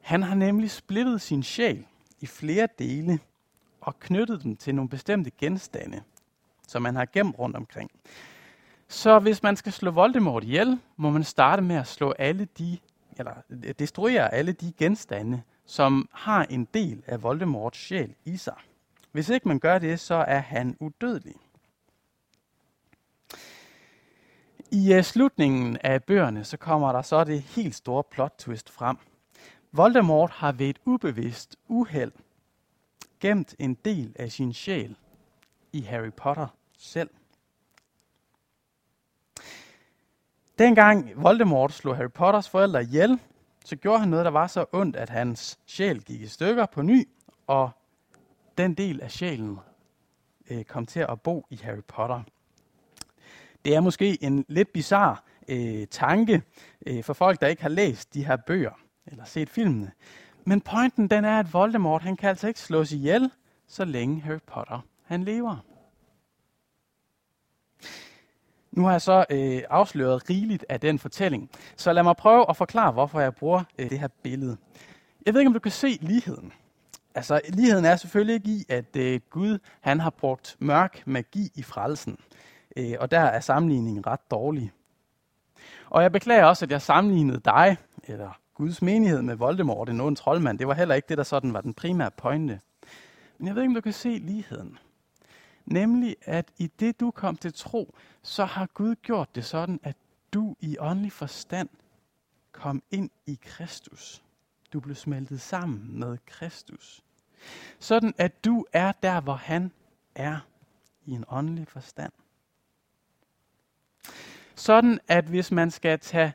Han 0.00 0.22
har 0.22 0.34
nemlig 0.34 0.70
splittet 0.70 1.20
sin 1.20 1.42
sjæl 1.42 1.84
i 2.20 2.26
flere 2.26 2.68
dele 2.78 3.18
og 3.80 4.00
knyttet 4.00 4.42
dem 4.42 4.56
til 4.56 4.74
nogle 4.74 4.88
bestemte 4.88 5.30
genstande, 5.30 6.02
som 6.68 6.82
man 6.82 6.96
har 6.96 7.06
gemt 7.12 7.38
rundt 7.38 7.56
omkring. 7.56 7.90
Så 8.88 9.18
hvis 9.18 9.42
man 9.42 9.56
skal 9.56 9.72
slå 9.72 9.90
Voldemort 9.90 10.44
ihjel, 10.44 10.78
må 10.96 11.10
man 11.10 11.24
starte 11.24 11.62
med 11.62 11.76
at 11.76 11.86
slå 11.86 12.10
alle 12.10 12.48
de, 12.58 12.78
eller 13.18 13.32
øh, 13.50 13.74
destruere 13.78 14.34
alle 14.34 14.52
de 14.52 14.72
genstande, 14.78 15.42
som 15.66 16.08
har 16.12 16.44
en 16.44 16.68
del 16.74 17.02
af 17.06 17.22
Voldemorts 17.22 17.78
sjæl 17.78 18.14
i 18.24 18.36
sig. 18.36 18.56
Hvis 19.12 19.28
ikke 19.28 19.48
man 19.48 19.58
gør 19.58 19.78
det, 19.78 20.00
så 20.00 20.14
er 20.14 20.38
han 20.38 20.76
udødelig. 20.80 21.34
I 24.70 24.96
uh, 24.96 25.02
slutningen 25.02 25.78
af 25.84 26.04
bøgerne, 26.04 26.44
så 26.44 26.56
kommer 26.56 26.92
der 26.92 27.02
så 27.02 27.24
det 27.24 27.42
helt 27.42 27.74
store 27.74 28.04
plot 28.04 28.34
twist 28.38 28.70
frem. 28.70 28.96
Voldemort 29.72 30.30
har 30.30 30.52
ved 30.52 30.68
et 30.68 30.78
ubevidst 30.84 31.56
uheld 31.68 32.12
gemt 33.20 33.54
en 33.58 33.74
del 33.74 34.16
af 34.18 34.32
sin 34.32 34.52
sjæl 34.52 34.96
i 35.72 35.80
Harry 35.80 36.12
Potter 36.12 36.46
selv. 36.76 37.10
Dengang 40.58 41.22
Voldemort 41.22 41.72
slog 41.72 41.96
Harry 41.96 42.10
Potters 42.10 42.48
forældre 42.48 42.82
ihjel, 42.82 43.20
så 43.64 43.76
gjorde 43.76 44.00
han 44.00 44.08
noget, 44.08 44.24
der 44.24 44.30
var 44.30 44.46
så 44.46 44.64
ondt, 44.72 44.96
at 44.96 45.10
hans 45.10 45.58
sjæl 45.66 46.02
gik 46.02 46.20
i 46.20 46.26
stykker 46.26 46.66
på 46.66 46.82
ny, 46.82 47.08
og 47.46 47.70
den 48.58 48.74
del 48.74 49.00
af 49.00 49.10
sjælen 49.10 49.58
øh, 50.50 50.64
kom 50.64 50.86
til 50.86 51.00
at 51.00 51.20
bo 51.20 51.46
i 51.50 51.56
Harry 51.56 51.82
Potter. 51.88 52.22
Det 53.64 53.74
er 53.74 53.80
måske 53.80 54.24
en 54.24 54.44
lidt 54.48 54.72
bizarre 54.72 55.16
øh, 55.48 55.86
tanke 55.86 56.42
øh, 56.86 57.04
for 57.04 57.12
folk, 57.12 57.40
der 57.40 57.46
ikke 57.46 57.62
har 57.62 57.68
læst 57.68 58.14
de 58.14 58.26
her 58.26 58.36
bøger 58.36 58.78
eller 59.06 59.24
set 59.24 59.50
filmene. 59.50 59.92
Men 60.44 60.60
pointen 60.60 61.08
den 61.08 61.24
er, 61.24 61.38
at 61.38 61.52
Voldemort 61.52 62.02
han 62.02 62.16
kan 62.16 62.28
altså 62.28 62.48
ikke 62.48 62.60
slås 62.60 62.92
ihjel, 62.92 63.30
så 63.66 63.84
længe 63.84 64.20
Harry 64.20 64.40
Potter 64.46 64.80
han 65.02 65.24
lever. 65.24 65.71
Nu 68.72 68.84
har 68.84 68.90
jeg 68.90 69.02
så 69.02 69.24
øh, 69.30 69.62
afsløret 69.70 70.30
rigeligt 70.30 70.64
af 70.68 70.80
den 70.80 70.98
fortælling, 70.98 71.50
så 71.76 71.92
lad 71.92 72.02
mig 72.02 72.16
prøve 72.16 72.44
at 72.48 72.56
forklare, 72.56 72.92
hvorfor 72.92 73.20
jeg 73.20 73.34
bruger 73.34 73.64
øh, 73.78 73.90
det 73.90 73.98
her 73.98 74.08
billede. 74.22 74.56
Jeg 75.26 75.34
ved 75.34 75.40
ikke, 75.40 75.48
om 75.48 75.54
du 75.54 75.60
kan 75.60 75.72
se 75.72 75.98
ligheden. 76.00 76.52
Altså, 77.14 77.40
ligheden 77.48 77.84
er 77.84 77.96
selvfølgelig 77.96 78.34
ikke 78.34 78.48
i, 78.48 78.64
at 78.68 78.96
øh, 78.96 79.20
Gud 79.30 79.58
han 79.80 80.00
har 80.00 80.10
brugt 80.10 80.56
mørk 80.58 81.02
magi 81.06 81.50
i 81.54 81.62
frelsen. 81.62 82.18
Øh, 82.76 82.94
og 83.00 83.10
der 83.10 83.20
er 83.20 83.40
sammenligningen 83.40 84.06
ret 84.06 84.30
dårlig. 84.30 84.72
Og 85.90 86.02
jeg 86.02 86.12
beklager 86.12 86.44
også, 86.44 86.64
at 86.64 86.70
jeg 86.70 86.82
sammenlignede 86.82 87.40
dig, 87.44 87.76
eller 88.04 88.38
Guds 88.54 88.82
menighed 88.82 89.22
med 89.22 89.34
Voldemort, 89.34 89.88
en 89.88 90.00
ond 90.00 90.16
troldmand. 90.16 90.58
Det 90.58 90.66
var 90.66 90.74
heller 90.74 90.94
ikke 90.94 91.08
det, 91.08 91.18
der 91.18 91.24
sådan 91.24 91.54
var 91.54 91.60
den 91.60 91.74
primære 91.74 92.10
pointe. 92.10 92.60
Men 93.38 93.46
jeg 93.46 93.54
ved 93.54 93.62
ikke, 93.62 93.70
om 93.70 93.74
du 93.74 93.80
kan 93.80 93.92
se 93.92 94.08
ligheden. 94.08 94.78
Nemlig, 95.66 96.16
at 96.22 96.52
i 96.58 96.66
det 96.66 97.00
du 97.00 97.10
kom 97.10 97.36
til 97.36 97.52
tro, 97.52 97.94
så 98.22 98.44
har 98.44 98.66
Gud 98.66 98.94
gjort 98.94 99.34
det 99.34 99.44
sådan, 99.44 99.80
at 99.82 99.96
du 100.32 100.56
i 100.60 100.76
åndelig 100.78 101.12
forstand 101.12 101.68
kom 102.52 102.82
ind 102.90 103.10
i 103.26 103.38
Kristus. 103.42 104.22
Du 104.72 104.80
blev 104.80 104.94
smeltet 104.94 105.40
sammen 105.40 105.98
med 106.00 106.18
Kristus. 106.26 107.04
Sådan 107.78 108.14
at 108.18 108.44
du 108.44 108.66
er 108.72 108.92
der, 108.92 109.20
hvor 109.20 109.34
han 109.34 109.72
er 110.14 110.38
i 111.06 111.10
en 111.10 111.24
åndelig 111.28 111.68
forstand. 111.68 112.12
Sådan 114.54 115.00
at 115.08 115.24
hvis 115.24 115.50
man 115.50 115.70
skal 115.70 115.98
tage 115.98 116.32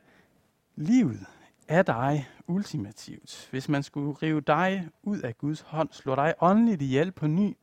livet 0.75 1.25
af 1.67 1.86
dig 1.86 2.29
ultimativt, 2.48 3.48
hvis 3.51 3.69
man 3.69 3.84
skulle 3.84 4.13
rive 4.13 4.41
dig 4.41 4.89
ud 5.03 5.19
af 5.19 5.38
Guds 5.38 5.62
hånd, 5.62 5.89
slå 5.91 6.15
dig 6.15 6.34
åndeligt 6.41 6.81
ihjel 6.81 7.12
på 7.12 7.27
ny, 7.27 7.57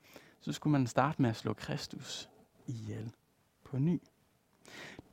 så 0.45 0.53
skulle 0.53 0.73
man 0.73 0.87
starte 0.87 1.23
med 1.23 1.31
at 1.31 1.37
slå 1.37 1.53
Kristus 1.53 2.29
ihjel 2.67 3.13
på 3.65 3.79
ny. 3.79 4.03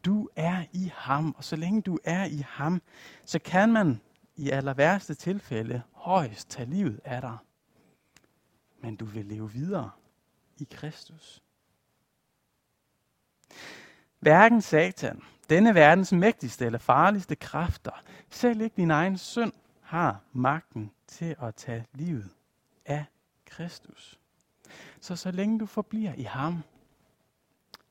Du 0.06 0.30
er 0.36 0.66
i 0.74 0.92
ham, 0.96 1.36
og 1.38 1.44
så 1.44 1.56
længe 1.56 1.82
du 1.82 2.00
er 2.04 2.26
i 2.26 2.44
ham, 2.48 2.82
så 3.26 3.40
kan 3.40 3.74
man 3.74 4.02
i 4.36 4.50
aller 4.50 4.74
værste 4.74 5.14
tilfælde 5.14 5.82
højst 5.92 6.50
tage 6.50 6.70
livet 6.70 7.00
af 7.06 7.22
dig. 7.22 7.38
Men 8.82 8.96
du 8.96 9.06
vil 9.06 9.26
leve 9.26 9.52
videre 9.52 9.92
i 10.58 10.68
Kristus. 10.72 11.44
Hverken 14.20 14.62
Satan, 14.62 15.22
denne 15.50 15.76
verdens 15.76 16.12
mægtigste 16.12 16.66
eller 16.66 16.80
farligste 16.80 17.36
kræfter, 17.36 18.04
selv 18.30 18.62
ikke 18.62 18.76
din 18.76 18.92
egen 18.92 19.18
synd, 19.18 19.54
har 19.82 20.24
magten 20.34 20.92
til 21.08 21.36
at 21.42 21.56
tage 21.56 21.86
livet 21.94 22.30
af 22.86 23.06
Kristus. 23.46 24.21
Så 25.00 25.16
så 25.16 25.32
længe 25.32 25.60
du 25.60 25.66
forbliver 25.66 26.13
i 26.13 26.24
ham, 26.24 26.63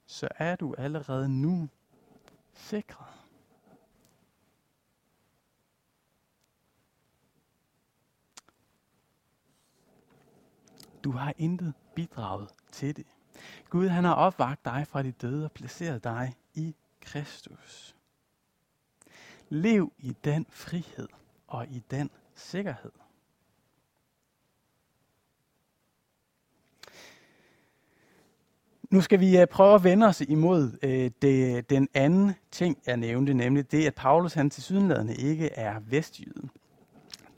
så 0.06 0.28
er 0.37 0.56
du 0.56 0.75
allerede 0.78 1.28
nu 1.28 1.68
sikret. 2.54 3.20
Du 11.04 11.10
har 11.10 11.34
intet 11.38 11.75
bidraget 11.94 12.49
til 12.72 12.96
det. 12.96 13.06
Gud 13.70 13.88
han 13.88 14.04
har 14.04 14.14
opvagt 14.14 14.64
dig 14.64 14.87
fra 14.87 15.02
de 15.02 15.12
døde 15.12 15.44
og 15.44 15.52
placeret 15.52 16.04
dig 16.04 16.34
i 16.54 16.76
Kristus. 17.00 17.96
Lev 19.49 19.92
i 19.99 20.16
den 20.25 20.46
frihed 20.50 21.08
og 21.46 21.68
i 21.68 21.78
den 21.90 22.10
sikkerhed. 22.34 22.92
Nu 28.90 29.00
skal 29.00 29.20
vi 29.20 29.38
øh, 29.38 29.47
prøve 29.47 29.75
at 29.75 29.85
vende 29.85 30.06
os 30.06 30.20
imod 30.20 30.78
øh, 30.82 31.11
det, 31.23 31.70
den 31.70 31.88
anden 31.94 32.35
ting, 32.50 32.78
jeg 32.87 32.97
nævnte, 32.97 33.35
nemlig 33.35 33.73
det, 33.73 33.87
at 33.87 33.94
Paulus 33.94 34.35
han 34.35 34.50
til 34.50 34.62
sydenladende 34.62 35.14
ikke 35.14 35.49
er 35.49 35.75
vestjyde. 35.87 36.49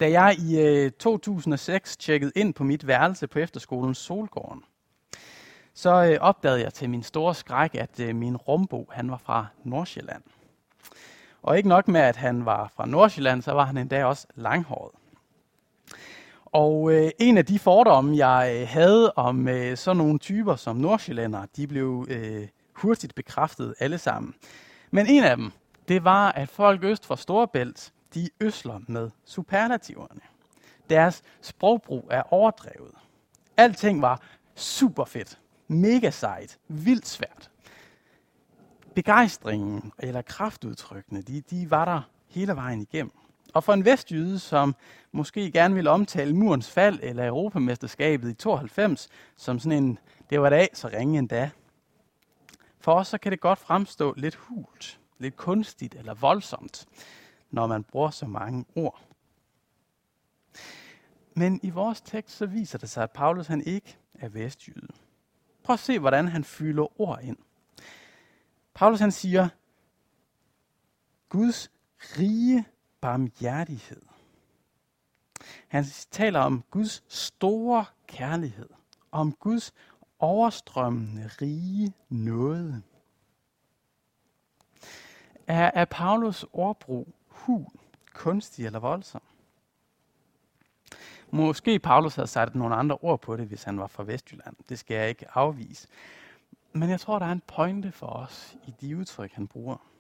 Da 0.01 0.11
jeg 0.11 0.37
i 0.39 0.61
øh, 0.61 0.91
2006 0.91 1.97
tjekkede 1.97 2.33
ind 2.35 2.55
på 2.55 2.65
mit 2.65 2.87
værelse 2.87 3.27
på 3.27 3.39
efterskolen 3.39 3.95
Solgården, 3.95 4.63
så 5.75 6.05
øh, 6.05 6.19
opdagede 6.21 6.63
jeg 6.63 6.75
til 6.75 6.91
min 6.91 7.03
store 7.03 7.35
skræk, 7.35 7.75
at 7.75 8.01
øh, 8.01 8.17
min 8.17 8.37
rumbo 8.37 8.89
han 8.93 9.11
var 9.11 9.19
fra 9.25 9.47
Nordsjælland. 9.65 10.23
Og 11.43 11.57
ikke 11.57 11.69
nok 11.69 11.89
med, 11.89 12.01
at 12.01 12.17
han 12.17 12.45
var 12.45 12.73
fra 12.77 12.87
Nordsjælland, 12.87 13.43
så 13.43 13.53
var 13.53 13.65
han 13.65 13.77
endda 13.77 14.05
også 14.05 14.27
langhåret. 14.35 15.02
Og 16.53 16.93
øh, 16.93 17.11
en 17.19 17.39
af 17.39 17.47
de 17.47 17.59
fordomme, 17.59 18.17
jeg 18.27 18.57
øh, 18.57 18.69
havde 18.69 19.13
om 19.13 19.49
øh, 19.49 19.77
sådan 19.77 19.97
nogle 19.97 20.19
typer 20.19 20.57
som 20.57 20.77
nordsjællænder, 20.77 21.47
de 21.57 21.67
blev 21.67 22.07
øh, 22.11 22.49
hurtigt 22.73 23.15
bekræftet 23.15 23.75
alle 23.79 23.99
sammen. 23.99 24.35
Men 24.91 25.07
en 25.07 25.25
af 25.25 25.37
dem, 25.37 25.53
det 25.89 26.05
var, 26.05 26.33
at 26.33 26.49
folk 26.49 26.85
øst 26.85 27.07
for 27.07 27.15
Storebælt, 27.15 27.93
de 28.15 28.29
øsler 28.41 28.81
med 28.87 29.11
superlativerne. 29.25 30.21
Deres 30.91 31.23
sprogbrug 31.41 32.09
er 32.11 32.23
overdrevet. 32.33 32.95
Alting 33.57 34.03
var 34.03 34.21
super 34.55 35.05
fedt, 35.05 35.39
mega 35.69 36.11
sejt, 36.11 36.59
vildt 36.69 37.07
svært. 37.07 37.51
Begejstringen 38.95 39.93
eller 39.99 40.23
kraftudtrykkene, 40.23 41.23
de, 41.23 41.41
de 41.41 41.71
var 41.71 41.85
der 41.85 42.01
hele 42.29 42.57
vejen 42.57 42.83
igennem. 42.83 43.22
Og 43.53 43.65
for 43.65 43.73
en 43.73 43.85
vestjyde, 43.85 44.39
som 44.39 44.77
måske 45.13 45.51
gerne 45.51 45.75
vil 45.75 45.87
omtale 45.87 46.37
murens 46.37 46.71
fald 46.71 46.99
eller 47.03 47.27
Europamesterskabet 47.27 48.31
i 48.31 48.35
92 48.35 49.09
som 49.37 49.59
sådan 49.59 49.85
en, 49.85 49.99
det 50.31 50.41
var 50.41 50.51
dag, 50.51 50.69
så 50.73 50.89
ringe 50.89 51.19
endda. 51.19 51.51
For 52.81 52.93
os 52.93 53.09
så 53.09 53.19
kan 53.19 53.33
det 53.33 53.41
godt 53.41 53.59
fremstå 53.59 54.15
lidt 54.17 54.35
hult, 54.35 55.01
lidt 55.19 55.37
kunstigt 55.37 55.95
eller 55.95 56.15
voldsomt, 56.15 56.87
når 57.51 57.67
man 57.67 57.85
bruger 57.85 58.11
så 58.11 58.27
mange 58.27 58.65
ord. 58.75 59.01
Men 61.35 61.61
i 61.63 61.71
vores 61.71 62.01
tekst 62.01 62.37
så 62.37 62.47
viser 62.47 62.79
det 62.79 62.91
sig, 62.91 63.03
at 63.03 63.11
Paulus 63.11 63.47
han 63.47 63.63
ikke 63.67 63.99
er 64.15 64.29
vestjyde. 64.29 64.89
Prøv 65.63 65.75
at 65.75 65.81
se, 65.81 65.99
hvordan 65.99 66.29
han 66.29 66.45
fylder 66.45 67.01
ord 67.01 67.19
ind. 67.23 67.37
Paulus 68.75 69.01
han 69.01 69.13
siger, 69.13 69.49
Guds 71.29 71.71
rige 72.01 72.65
barmhjertighed. 73.03 74.03
Han 75.69 75.85
taler 76.11 76.41
om 76.41 76.65
Guds 76.71 77.05
store 77.09 77.85
kærlighed, 78.07 78.69
om 79.13 79.33
Guds 79.33 79.73
overstrømmende 80.19 81.31
rige 81.43 81.93
nåde. 82.09 82.83
Er, 85.47 85.71
er 85.75 85.85
Paulus 85.85 86.47
ordbrug 86.53 87.09
hul, 87.29 87.67
kunstig 88.15 88.67
eller 88.67 88.79
voldsom? 88.79 89.23
Måske 91.31 91.79
Paulus 91.79 92.15
havde 92.15 92.29
sat 92.29 92.55
nogle 92.55 92.75
andre 92.75 92.99
ord 93.01 93.21
på 93.21 93.37
det, 93.37 93.47
hvis 93.47 93.63
han 93.63 93.79
var 93.79 93.87
fra 93.87 94.05
Vestjylland. 94.05 94.57
Det 94.69 94.79
skal 94.79 94.95
jeg 94.95 95.09
ikke 95.09 95.27
afvise. 95.31 95.89
Men 96.73 96.91
jeg 96.91 97.01
tror, 97.01 97.19
der 97.19 97.27
er 97.27 97.33
en 97.33 97.43
pointe 97.47 97.93
for 97.93 98.07
os 98.07 98.57
i 98.67 98.75
de 98.81 98.97
udtryk, 98.97 99.33
han 99.33 99.49
bruger. 99.49 99.92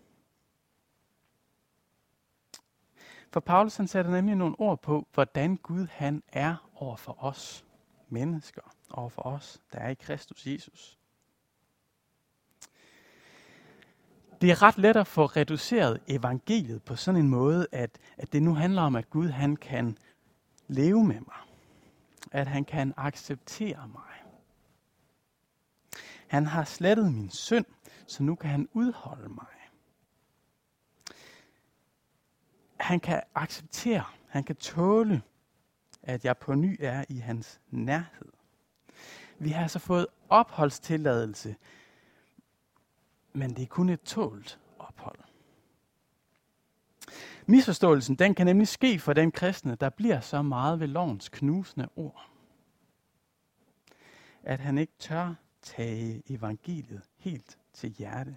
For 3.32 3.40
Paulus 3.40 3.76
han 3.76 3.88
sætter 3.88 4.10
nemlig 4.10 4.36
nogle 4.36 4.56
ord 4.58 4.82
på, 4.82 5.08
hvordan 5.14 5.56
Gud 5.56 5.86
han 5.90 6.22
er 6.32 6.70
over 6.74 6.96
for 6.96 7.24
os 7.24 7.64
mennesker, 8.08 8.62
over 8.90 9.08
for 9.08 9.22
os, 9.22 9.60
der 9.72 9.78
er 9.78 9.88
i 9.88 9.94
Kristus 9.94 10.46
Jesus. 10.46 10.98
Det 14.40 14.50
er 14.50 14.62
ret 14.62 14.78
let 14.78 14.96
at 14.96 15.06
få 15.06 15.26
reduceret 15.26 16.00
evangeliet 16.06 16.82
på 16.82 16.96
sådan 16.96 17.20
en 17.20 17.28
måde, 17.28 17.66
at, 17.72 17.98
at 18.16 18.32
det 18.32 18.42
nu 18.42 18.54
handler 18.54 18.82
om, 18.82 18.96
at 18.96 19.10
Gud 19.10 19.28
han 19.28 19.56
kan 19.56 19.98
leve 20.68 21.04
med 21.04 21.20
mig. 21.20 21.36
At 22.32 22.46
han 22.46 22.64
kan 22.64 22.94
acceptere 22.96 23.88
mig. 23.88 24.22
Han 26.26 26.46
har 26.46 26.64
slettet 26.64 27.12
min 27.12 27.30
synd, 27.30 27.64
så 28.06 28.22
nu 28.22 28.34
kan 28.34 28.50
han 28.50 28.68
udholde 28.72 29.28
mig. 29.28 29.61
Han 32.92 33.00
kan 33.00 33.22
acceptere, 33.34 34.04
han 34.28 34.44
kan 34.44 34.56
tåle, 34.56 35.22
at 36.02 36.24
jeg 36.24 36.38
på 36.38 36.54
ny 36.54 36.76
er 36.80 37.04
i 37.08 37.16
hans 37.16 37.60
nærhed. 37.70 38.32
Vi 39.38 39.48
har 39.48 39.66
så 39.66 39.78
fået 39.78 40.06
opholdstilladelse, 40.28 41.56
men 43.32 43.56
det 43.56 43.62
er 43.62 43.66
kun 43.66 43.88
et 43.88 44.00
tålt 44.00 44.60
ophold. 44.78 45.18
Misforståelsen 47.46 48.14
den 48.14 48.34
kan 48.34 48.46
nemlig 48.46 48.68
ske 48.68 48.98
for 48.98 49.12
den 49.12 49.32
kristne, 49.32 49.74
der 49.74 49.88
bliver 49.88 50.20
så 50.20 50.42
meget 50.42 50.80
ved 50.80 50.86
lovens 50.86 51.28
knusende 51.28 51.88
ord, 51.96 52.30
at 54.42 54.60
han 54.60 54.78
ikke 54.78 54.92
tør 54.98 55.34
tage 55.62 56.22
evangeliet 56.28 57.02
helt 57.16 57.58
til 57.72 57.90
hjerte. 57.90 58.36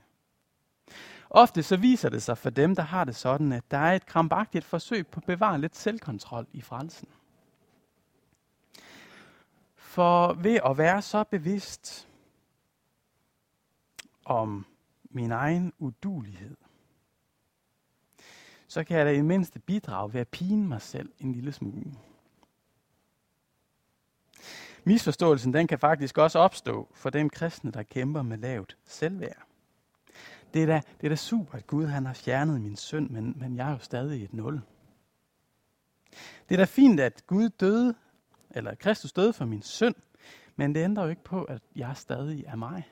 Ofte 1.30 1.64
så 1.64 1.78
viser 1.78 2.10
det 2.10 2.24
sig 2.24 2.38
for 2.38 2.50
dem, 2.50 2.76
der 2.76 2.84
har 2.84 3.04
det 3.04 3.16
sådan, 3.16 3.54
at 3.54 3.64
der 3.72 3.78
er 3.78 3.96
et 3.96 4.06
krampagtigt 4.06 4.66
forsøg 4.66 5.08
på 5.08 5.20
at 5.20 5.26
bevare 5.26 5.62
lidt 5.62 5.76
selvkontrol 5.76 6.48
i 6.54 6.62
frelsen. 6.62 7.08
For 9.76 10.34
ved 10.34 10.60
at 10.66 10.78
være 10.78 11.02
så 11.02 11.24
bevidst 11.24 12.08
om 14.26 14.66
min 15.10 15.32
egen 15.32 15.74
udulighed, 15.78 16.58
så 18.68 18.84
kan 18.84 18.98
jeg 18.98 19.06
da 19.06 19.12
i 19.12 19.22
mindste 19.22 19.60
bidrage 19.60 20.14
ved 20.14 20.22
at 20.22 20.28
pine 20.28 20.68
mig 20.68 20.82
selv 20.82 21.12
en 21.20 21.32
lille 21.32 21.52
smule. 21.52 21.94
Misforståelsen 24.84 25.54
den 25.54 25.68
kan 25.68 25.80
faktisk 25.80 26.18
også 26.18 26.40
opstå 26.40 26.88
for 26.94 27.10
den 27.10 27.30
kristne, 27.30 27.72
der 27.72 27.84
kæmper 27.84 28.22
med 28.22 28.38
lavt 28.38 28.78
selvværd 28.86 29.55
det 30.56 30.64
er 30.64 30.68
da, 30.68 30.82
det 31.02 31.08
er 31.08 31.10
da 31.10 31.16
super, 31.16 31.58
at 31.58 31.68
Gud 31.68 31.86
han 31.86 32.06
har 32.06 32.14
fjernet 32.14 32.62
min 32.62 32.76
synd, 32.76 33.10
men, 33.10 33.34
men 33.40 33.58
jeg 33.58 33.68
er 33.68 33.72
jo 33.72 33.80
stadig 33.80 34.24
et 34.24 34.34
nul. 34.34 34.62
Det 36.50 36.56
er 36.56 36.58
da 36.58 36.66
fint, 36.66 37.00
at 37.00 37.28
Gud 37.28 37.50
døde, 37.50 37.96
eller 38.52 38.72
at 38.72 38.80
Kristus 38.80 39.14
døde 39.14 39.34
for 39.34 39.46
min 39.46 39.62
synd, 39.62 39.96
men 40.56 40.76
det 40.76 40.84
ændrer 40.84 41.04
jo 41.04 41.10
ikke 41.10 41.24
på, 41.24 41.44
at 41.44 41.62
jeg 41.76 41.98
stadig 41.98 42.44
er 42.48 42.56
mig. 42.56 42.84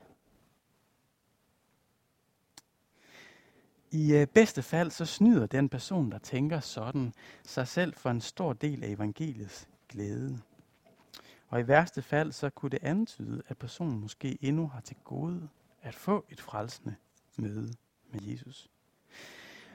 I 3.91 4.13
øh, 4.13 4.27
bedste 4.27 4.61
fald 4.61 4.91
så 4.91 5.05
snyder 5.05 5.45
den 5.45 5.69
person, 5.69 6.11
der 6.11 6.17
tænker 6.17 6.59
sådan, 6.59 7.13
sig 7.43 7.67
selv 7.67 7.93
for 7.93 8.09
en 8.09 8.21
stor 8.21 8.53
del 8.53 8.83
af 8.83 8.87
evangeliets 8.87 9.69
glæde. 9.89 10.39
Og 11.47 11.59
i 11.59 11.67
værste 11.67 12.01
fald 12.01 12.31
så 12.31 12.49
kunne 12.49 12.69
det 12.69 12.79
antyde, 12.81 13.43
at 13.47 13.57
personen 13.57 13.99
måske 13.99 14.37
endnu 14.41 14.67
har 14.67 14.81
til 14.81 14.97
gode 15.03 15.49
at 15.81 15.95
få 15.95 16.25
et 16.29 16.41
frelsende 16.41 16.95
møde 17.37 17.73
med 18.11 18.21
Jesus. 18.21 18.69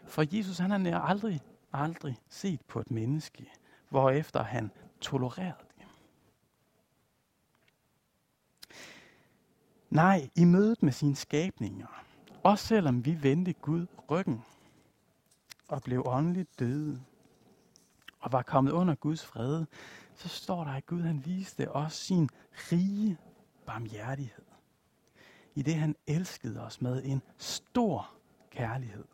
For 0.06 0.36
Jesus 0.36 0.58
han 0.58 0.86
har 0.86 1.00
aldrig, 1.00 1.40
aldrig 1.72 2.18
set 2.28 2.60
på 2.60 2.80
et 2.80 2.90
menneske, 2.90 3.50
hvorefter 3.88 4.42
han 4.42 4.70
tolererede 5.00 5.64
det. 5.78 5.86
Nej, 9.90 10.30
i 10.36 10.44
mødet 10.44 10.82
med 10.82 10.92
sine 10.92 11.16
skabninger, 11.16 12.04
også 12.42 12.66
selvom 12.66 13.04
vi 13.04 13.22
vendte 13.22 13.52
Gud 13.52 13.86
ryggen 14.10 14.42
og 15.68 15.82
blev 15.82 16.02
åndeligt 16.06 16.58
døde 16.58 17.02
og 18.20 18.32
var 18.32 18.42
kommet 18.42 18.72
under 18.72 18.94
Guds 18.94 19.26
fred, 19.26 19.64
så 20.14 20.28
står 20.28 20.64
der, 20.64 20.70
at 20.70 20.86
Gud 20.86 21.02
han 21.02 21.26
viste 21.26 21.72
os 21.72 21.92
sin 21.92 22.28
rige 22.72 23.18
barmhjertighed 23.66 24.47
i 25.58 25.62
det 25.62 25.74
han 25.74 25.96
elskede 26.06 26.60
os 26.60 26.80
med 26.80 27.02
en 27.04 27.22
stor 27.38 28.10
kærlighed. 28.50 29.04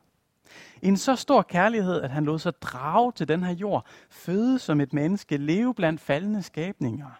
En 0.83 0.97
så 0.97 1.17
stor 1.17 1.43
kærlighed, 1.43 2.03
at 2.03 2.11
han 2.11 2.25
lod 2.25 2.39
sig 2.39 2.63
drage 2.63 3.13
til 3.13 3.29
den 3.29 3.43
her 3.43 3.53
jord, 3.53 3.87
føde 4.11 4.59
som 4.59 4.81
et 4.81 4.93
menneske, 4.93 5.37
leve 5.37 5.75
blandt 5.75 6.01
faldende 6.01 6.43
skabninger, 6.43 7.11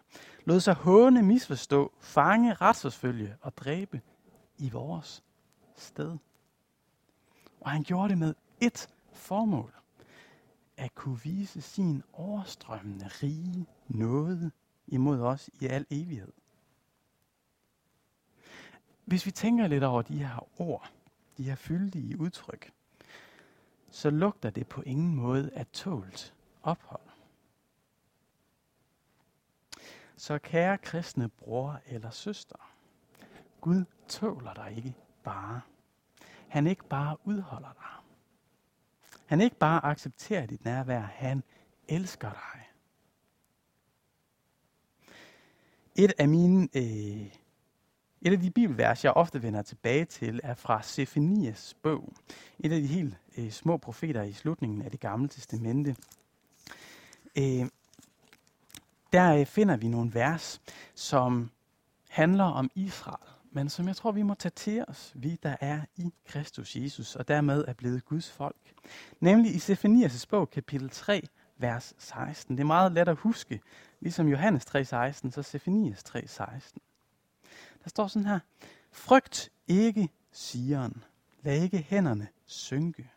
lod 0.45 0.61
sig 0.61 0.75
håne, 0.75 1.23
misforstå, 1.23 1.93
fange, 2.01 2.55
retsforfølge 2.55 3.37
og 3.41 3.57
dræbe 3.57 4.01
i 4.59 4.71
vores 4.71 5.23
sted. 5.77 6.17
Og 7.61 7.71
han 7.71 7.83
gjorde 7.83 8.09
det 8.09 8.19
med 8.19 8.35
ét 8.65 8.89
formål. 9.13 9.75
At 10.77 10.95
kunne 10.95 11.21
vise 11.21 11.61
sin 11.61 12.03
overstrømmende 12.13 13.09
rige 13.23 13.67
nåde 13.89 14.51
imod 14.87 15.21
os 15.21 15.51
i 15.61 15.67
al 15.67 15.87
evighed. 15.91 16.33
Hvis 19.05 19.27
vi 19.27 19.31
tænker 19.31 19.67
lidt 19.67 19.85
over 19.85 20.03
de 20.03 20.19
her 20.19 20.49
ord, 20.61 20.91
de 21.37 21.43
her 21.43 21.55
fyldige 21.55 22.21
udtryk, 22.21 22.73
så 23.91 24.11
lugter 24.11 24.51
det 24.51 24.67
på 24.67 24.83
ingen 24.83 25.15
måde 25.15 25.51
af 25.55 25.67
tålt 25.67 26.35
ophold. 26.63 27.01
Så 30.17 30.39
kære 30.39 30.79
kristne 30.79 31.29
bror 31.29 31.81
eller 31.87 32.11
søster, 32.11 32.75
Gud 33.61 33.85
tåler 34.09 34.55
dig 34.55 34.73
ikke 34.77 34.95
bare. 35.25 35.61
Han 36.49 36.67
ikke 36.67 36.85
bare 36.85 37.17
udholder 37.25 37.73
dig. 37.73 37.95
Han 39.27 39.41
ikke 39.41 39.57
bare 39.57 39.85
accepterer 39.85 40.47
dit 40.47 40.65
nærvær, 40.65 41.01
han 41.01 41.43
elsker 41.89 42.31
dig. 42.31 42.69
Et 45.97 46.13
af 46.19 46.29
mine 46.29 46.69
øh, 46.75 47.35
et 48.25 48.33
af 48.33 48.41
de 48.41 48.51
bibelvers, 48.51 49.05
jeg 49.05 49.13
ofte 49.13 49.43
vender 49.43 49.63
tilbage 49.63 50.05
til, 50.05 50.41
er 50.43 50.55
fra 50.55 50.83
Sefanias 50.83 51.75
bog. 51.83 52.13
Et 52.59 52.73
af 52.73 52.81
de 52.81 52.87
helt 52.87 53.17
øh, 53.39 53.51
små 53.51 53.77
profeter 53.77 54.23
i 54.23 54.33
slutningen 54.33 54.83
af 54.83 54.91
det 54.91 55.01
gamle 55.01 55.29
testamente. 55.29 55.97
Øh, 57.39 57.67
der 59.13 59.37
øh, 59.37 59.47
finder 59.47 59.77
vi 59.77 59.89
nogle 59.89 60.15
vers, 60.15 60.61
som 60.95 61.51
handler 62.09 62.45
om 62.45 62.71
Israel, 62.75 63.31
men 63.53 63.69
som 63.69 63.89
jeg 63.89 63.97
tror, 63.97 64.13
vi 64.13 64.23
må 64.23 64.35
tage 64.35 64.53
til 64.57 64.85
os, 64.89 65.13
vi 65.15 65.39
der 65.43 65.57
er 65.61 65.81
i 65.97 66.13
Kristus 66.27 66.77
Jesus, 66.77 67.17
og 67.17 67.29
dermed 67.29 67.65
er 67.69 67.73
blevet 67.73 68.05
Guds 68.05 68.31
folk. 68.31 68.75
Nemlig 69.21 69.55
i 69.55 69.59
Sefanias 69.59 70.27
bog, 70.27 70.51
kapitel 70.51 70.91
3, 70.91 71.23
vers 71.59 71.95
16. 71.99 72.57
Det 72.57 72.63
er 72.63 72.67
meget 72.67 72.93
let 72.93 73.09
at 73.09 73.17
huske. 73.17 73.61
Ligesom 74.01 74.29
Johannes 74.29 74.65
3,16, 74.65 75.31
så 75.31 75.43
Sefanias 75.43 76.05
3,16. 76.17 76.94
Der 77.85 77.91
står 77.91 78.07
sådan 78.07 78.27
her. 78.27 78.41
Frygt 78.91 79.53
ikke 79.69 80.09
sigeren. 80.33 81.05
Lad 81.43 81.63
ikke 81.63 81.79
hænderne 81.79 82.29
synke. 82.47 83.11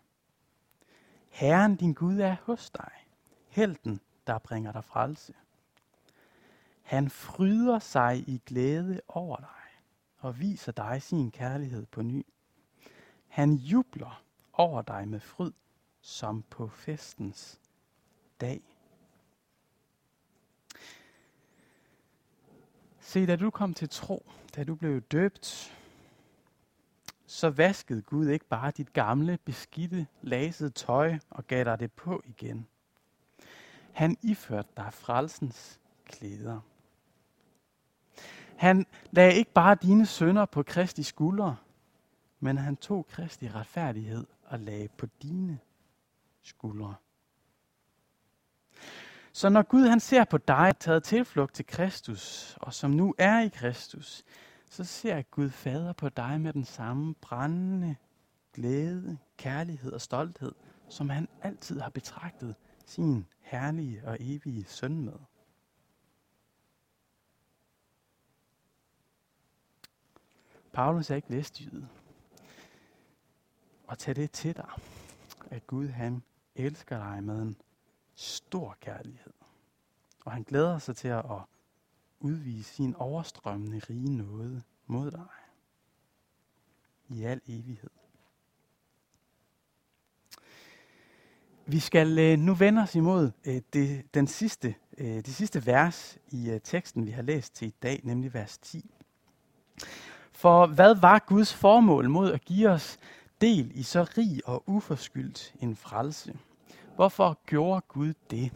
Herren 1.30 1.76
din 1.76 1.94
Gud 1.94 2.20
er 2.20 2.36
hos 2.44 2.70
dig. 2.70 2.92
Helten, 3.48 4.02
der 4.28 4.38
bringer 4.40 4.72
dig 4.72 4.84
frelse. 4.84 5.34
Han 6.82 7.10
fryder 7.10 7.80
sig 7.80 8.30
i 8.30 8.42
glæde 8.46 9.02
over 9.08 9.38
dig 9.38 9.48
og 10.18 10.40
viser 10.40 10.72
dig 10.72 11.02
sin 11.02 11.32
kærlighed 11.32 11.86
på 11.86 12.02
ny. 12.02 12.26
Han 13.28 13.54
jubler 13.54 14.24
over 14.54 14.82
dig 14.82 15.08
med 15.08 15.20
fryd, 15.20 15.52
som 16.02 16.44
på 16.50 16.68
festens 16.68 17.62
dag. 18.42 18.77
Se, 23.08 23.26
da 23.26 23.36
du 23.36 23.50
kom 23.50 23.74
til 23.74 23.90
tro, 23.90 24.32
da 24.56 24.64
du 24.64 24.76
blev 24.76 25.02
døbt, 25.02 25.74
så 27.26 27.50
vaskede 27.50 28.02
Gud 28.02 28.28
ikke 28.28 28.46
bare 28.46 28.72
dit 28.72 28.94
gamle, 28.94 29.38
beskidte, 29.46 30.08
lasede 30.22 30.70
tøj 30.70 31.18
og 31.30 31.48
gav 31.48 31.64
dig 31.64 31.80
det 31.80 31.92
på 31.92 32.24
igen. 32.26 32.68
Han 33.92 34.18
iførte 34.22 34.70
dig 34.78 34.94
frelsens 34.94 35.80
klæder. 36.06 36.60
Han 38.58 38.86
lagde 39.12 39.36
ikke 39.36 39.52
bare 39.52 39.76
dine 39.76 40.06
sønder 40.06 40.46
på 40.46 40.64
Kristi 40.64 41.04
skuldre, 41.04 41.58
men 42.40 42.58
han 42.58 42.78
tog 42.78 43.08
Kristi 43.08 43.50
retfærdighed 43.50 44.26
og 44.44 44.60
lagde 44.60 44.88
på 44.88 45.06
dine 45.22 45.60
skuldre. 46.42 46.96
Så 49.38 49.50
når 49.50 49.62
Gud 49.62 49.88
han 49.88 50.00
ser 50.00 50.24
på 50.24 50.38
dig, 50.38 50.74
taget 50.80 51.04
tilflugt 51.04 51.56
til 51.56 51.66
Kristus, 51.66 52.56
og 52.62 52.74
som 52.74 52.92
nu 52.92 53.16
er 53.18 53.40
i 53.40 53.48
Kristus, 53.48 54.24
så 54.70 54.84
ser 54.84 55.22
Gud 55.22 55.50
Fader 55.50 55.94
på 55.94 56.10
dig 56.10 56.42
med 56.42 56.54
den 56.54 56.66
samme 56.66 57.16
brændende 57.16 57.96
glæde, 58.54 59.18
kærlighed 59.38 59.92
og 59.92 60.02
stolthed, 60.02 60.52
som 60.90 61.10
han 61.10 61.28
altid 61.42 61.80
har 61.80 61.90
betragtet 61.90 62.56
sin 62.86 63.26
herlige 63.40 64.02
og 64.08 64.18
evige 64.20 64.66
søn 64.66 65.02
med. 65.02 65.20
Paulus 70.74 71.10
er 71.10 71.16
ikke 71.16 71.30
vestjyde. 71.30 71.88
Og 73.88 73.98
tag 73.98 74.16
det 74.16 74.32
til 74.32 74.56
dig, 74.56 74.70
at 75.52 75.68
Gud 75.68 75.88
han 75.88 76.24
elsker 76.56 76.98
dig 76.98 77.24
med 77.24 77.42
en 77.42 77.58
stor 78.18 78.78
kærlighed. 78.82 79.34
Og 80.26 80.32
han 80.32 80.44
glæder 80.44 80.80
sig 80.80 80.96
til 80.96 81.08
at 81.08 81.24
udvise 82.20 82.74
sin 82.74 82.96
overstrømmende 82.96 83.82
rige 83.90 84.18
nåde 84.18 84.62
mod 84.88 85.12
dig. 85.12 85.28
I 87.10 87.24
al 87.24 87.42
evighed. 87.48 87.90
Vi 91.66 91.80
skal 91.80 92.20
øh, 92.20 92.40
nu 92.40 92.54
vende 92.54 92.82
os 92.82 92.96
imod 92.96 93.32
øh, 93.46 93.62
det, 93.74 94.14
den 94.14 94.28
sidste, 94.28 94.76
øh, 94.98 95.08
det 95.08 95.28
sidste 95.36 95.66
vers 95.66 96.18
i 96.32 96.60
teksten, 96.64 97.06
vi 97.06 97.12
har 97.12 97.22
læst 97.22 97.56
til 97.56 97.68
i 97.68 97.74
dag, 97.84 98.02
nemlig 98.04 98.34
vers 98.34 98.58
10. 98.58 98.92
For 100.32 100.68
hvad 100.68 100.96
var 100.96 101.20
Guds 101.28 101.54
formål 101.54 102.10
mod 102.10 102.32
at 102.32 102.46
give 102.46 102.70
os 102.70 102.98
del 103.42 103.72
i 103.76 103.84
så 103.84 104.04
rig 104.18 104.42
og 104.46 104.64
uforskyldt 104.66 105.54
en 105.62 105.76
frelse? 105.76 106.38
Hvorfor 106.98 107.40
gjorde 107.46 107.82
Gud 107.88 108.14
det? 108.30 108.52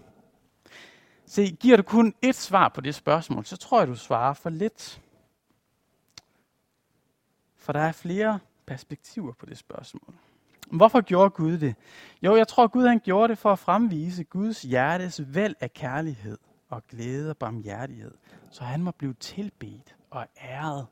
Se, 1.26 1.58
giver 1.60 1.78
du 1.78 1.84
kun 1.84 2.14
et 2.22 2.36
svar 2.36 2.70
på 2.70 2.82
det 2.82 2.96
spørgsmål, 2.96 3.46
så 3.46 3.58
tror 3.58 3.80
jeg, 3.80 3.88
du 3.88 3.96
svarer 3.96 4.34
for 4.34 4.50
lidt. 4.50 5.02
For 7.56 7.74
der 7.74 7.80
er 7.80 7.92
flere 7.92 8.40
perspektiver 8.66 9.34
på 9.34 9.46
det 9.46 9.58
spørgsmål. 9.58 10.14
Hvorfor 10.72 11.02
gjorde 11.02 11.30
Gud 11.30 11.58
det? 11.58 11.76
Jo, 12.22 12.36
jeg 12.36 12.48
tror, 12.48 12.68
Gud 12.68 12.88
han 12.88 13.00
gjorde 13.00 13.28
det 13.28 13.38
for 13.38 13.52
at 13.52 13.60
fremvise 13.60 14.24
Guds 14.24 14.62
hjertes 14.62 15.34
væld 15.34 15.56
af 15.60 15.74
kærlighed 15.74 16.38
og 16.70 16.88
glæde 16.88 17.30
og 17.30 17.38
barmhjertighed, 17.38 18.14
så 18.52 18.64
han 18.64 18.84
må 18.84 18.92
blive 18.92 19.14
tilbedt 19.14 19.96
og 20.10 20.28
æret, 20.42 20.88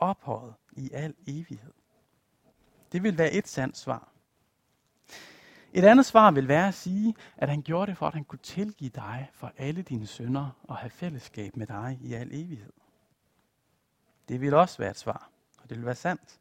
ophøjet 0.00 0.54
i 0.72 0.90
al 0.92 1.14
evighed. 1.26 1.72
Det 2.92 3.02
vil 3.02 3.18
være 3.18 3.32
et 3.32 3.48
sandt 3.48 3.78
svar. 3.78 4.09
Et 5.72 5.84
andet 5.84 6.06
svar 6.06 6.30
vil 6.30 6.48
være 6.48 6.68
at 6.68 6.74
sige, 6.74 7.14
at 7.36 7.48
han 7.48 7.62
gjorde 7.62 7.90
det 7.90 7.98
for, 7.98 8.06
at 8.06 8.14
han 8.14 8.24
kunne 8.24 8.38
tilgive 8.38 8.90
dig 8.90 9.30
for 9.32 9.52
alle 9.56 9.82
dine 9.82 10.06
synder 10.06 10.50
og 10.62 10.76
have 10.76 10.90
fællesskab 10.90 11.56
med 11.56 11.66
dig 11.66 11.98
i 12.00 12.14
al 12.14 12.28
evighed. 12.32 12.72
Det 14.28 14.40
vil 14.40 14.54
også 14.54 14.78
være 14.78 14.90
et 14.90 14.98
svar, 14.98 15.30
og 15.62 15.70
det 15.70 15.76
vil 15.76 15.86
være 15.86 15.94
sandt. 15.94 16.40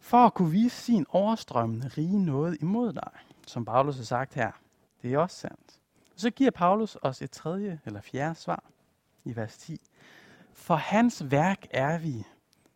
For 0.00 0.26
at 0.26 0.34
kunne 0.34 0.50
vise 0.50 0.76
sin 0.76 1.06
overstrømmende 1.08 1.88
rige 1.88 2.24
noget 2.24 2.58
imod 2.60 2.92
dig, 2.92 3.10
som 3.46 3.64
Paulus 3.64 3.96
har 3.96 4.04
sagt 4.04 4.34
her, 4.34 4.52
det 5.02 5.14
er 5.14 5.18
også 5.18 5.36
sandt. 5.36 5.80
Så 6.16 6.30
giver 6.30 6.50
Paulus 6.50 6.96
os 7.02 7.22
et 7.22 7.30
tredje 7.30 7.80
eller 7.84 8.00
fjerde 8.00 8.34
svar 8.34 8.64
i 9.24 9.36
vers 9.36 9.56
10. 9.56 9.80
For 10.52 10.74
hans 10.74 11.30
værk 11.30 11.66
er 11.70 11.98
vi, 11.98 12.24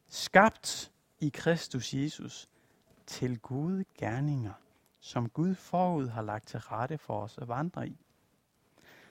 skabt 0.09 0.93
i 1.21 1.29
Kristus 1.29 1.95
Jesus, 1.95 2.49
til 3.09 3.39
gode 3.39 3.85
gerninger, 3.99 4.53
som 5.01 5.29
Gud 5.29 5.55
forud 5.55 6.09
har 6.09 6.23
lagt 6.23 6.49
til 6.49 6.61
rette 6.61 6.99
for 6.99 7.23
os 7.23 7.39
at 7.39 7.49
vandre 7.49 7.89
i. 7.89 7.97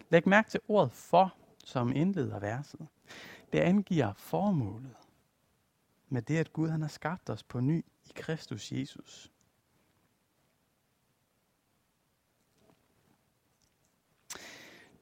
Læg 0.09 0.27
mærke 0.27 0.49
til 0.49 0.59
ordet 0.67 0.91
for, 0.91 1.35
som 1.65 1.91
indleder 1.95 2.39
verset. 2.39 2.87
Det 3.53 3.59
angiver 3.59 4.13
formålet 4.13 4.95
med 6.09 6.21
det, 6.21 6.37
at 6.37 6.53
Gud 6.53 6.69
han 6.69 6.81
har 6.81 6.87
skabt 6.87 7.29
os 7.29 7.43
på 7.43 7.59
ny 7.59 7.85
i 8.05 8.11
Kristus 8.15 8.71
Jesus. 8.71 9.31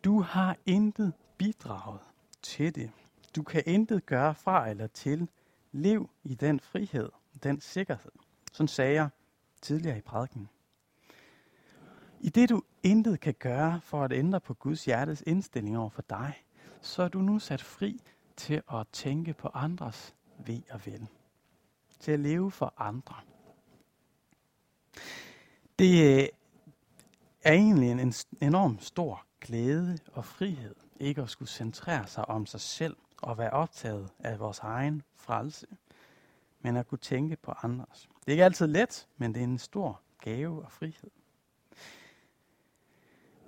Du 0.03 0.21
har 0.21 0.57
intet 0.65 1.13
bidraget 1.37 1.99
til 2.41 2.75
det. 2.75 2.91
Du 3.35 3.43
kan 3.43 3.63
intet 3.65 4.05
gøre 4.05 4.35
fra 4.35 4.69
eller 4.69 4.87
til. 4.87 5.29
Lev 5.71 6.09
i 6.23 6.35
den 6.35 6.59
frihed, 6.59 7.09
den 7.43 7.61
sikkerhed. 7.61 8.11
Sådan 8.55 8.67
sagde 8.67 8.93
jeg 8.93 9.09
tidligere 9.61 9.97
i 9.97 10.01
prædiken. 10.01 10.49
I 12.19 12.29
det 12.29 12.49
du 12.49 12.61
intet 12.83 13.19
kan 13.19 13.33
gøre 13.33 13.81
for 13.81 14.03
at 14.03 14.13
ændre 14.13 14.39
på 14.39 14.53
Guds 14.53 14.85
hjertes 14.85 15.23
indstilling 15.27 15.77
over 15.77 15.89
for 15.89 16.01
dig, 16.01 16.33
så 16.81 17.03
er 17.03 17.07
du 17.07 17.19
nu 17.19 17.39
sat 17.39 17.61
fri 17.61 17.99
til 18.37 18.61
at 18.71 18.87
tænke 18.91 19.33
på 19.33 19.49
andres 19.53 20.15
ved 20.45 20.61
og 20.71 20.85
vel. 20.85 21.07
Til 21.99 22.11
at 22.11 22.19
leve 22.19 22.51
for 22.51 22.73
andre. 22.77 23.15
Det 25.79 26.21
øh, 26.21 26.27
er 27.43 27.53
egentlig 27.53 27.91
en 27.91 28.13
enorm 28.41 28.79
stor 28.79 29.25
glæde 29.41 29.97
og 30.13 30.25
frihed, 30.25 30.75
ikke 30.99 31.21
at 31.21 31.29
skulle 31.29 31.49
centrere 31.49 32.07
sig 32.07 32.29
om 32.29 32.45
sig 32.45 32.61
selv 32.61 32.95
og 33.21 33.37
være 33.37 33.51
optaget 33.51 34.11
af 34.19 34.39
vores 34.39 34.59
egen 34.59 35.01
frelse 35.15 35.67
men 36.65 36.77
at 36.77 36.87
kunne 36.87 36.97
tænke 36.97 37.35
på 37.35 37.53
andres. 37.63 38.09
Det 38.25 38.31
er 38.31 38.33
ikke 38.33 38.43
altid 38.43 38.67
let, 38.67 39.07
men 39.17 39.33
det 39.33 39.39
er 39.39 39.43
en 39.43 39.57
stor 39.57 40.01
gave 40.21 40.63
og 40.65 40.71
frihed. 40.71 41.11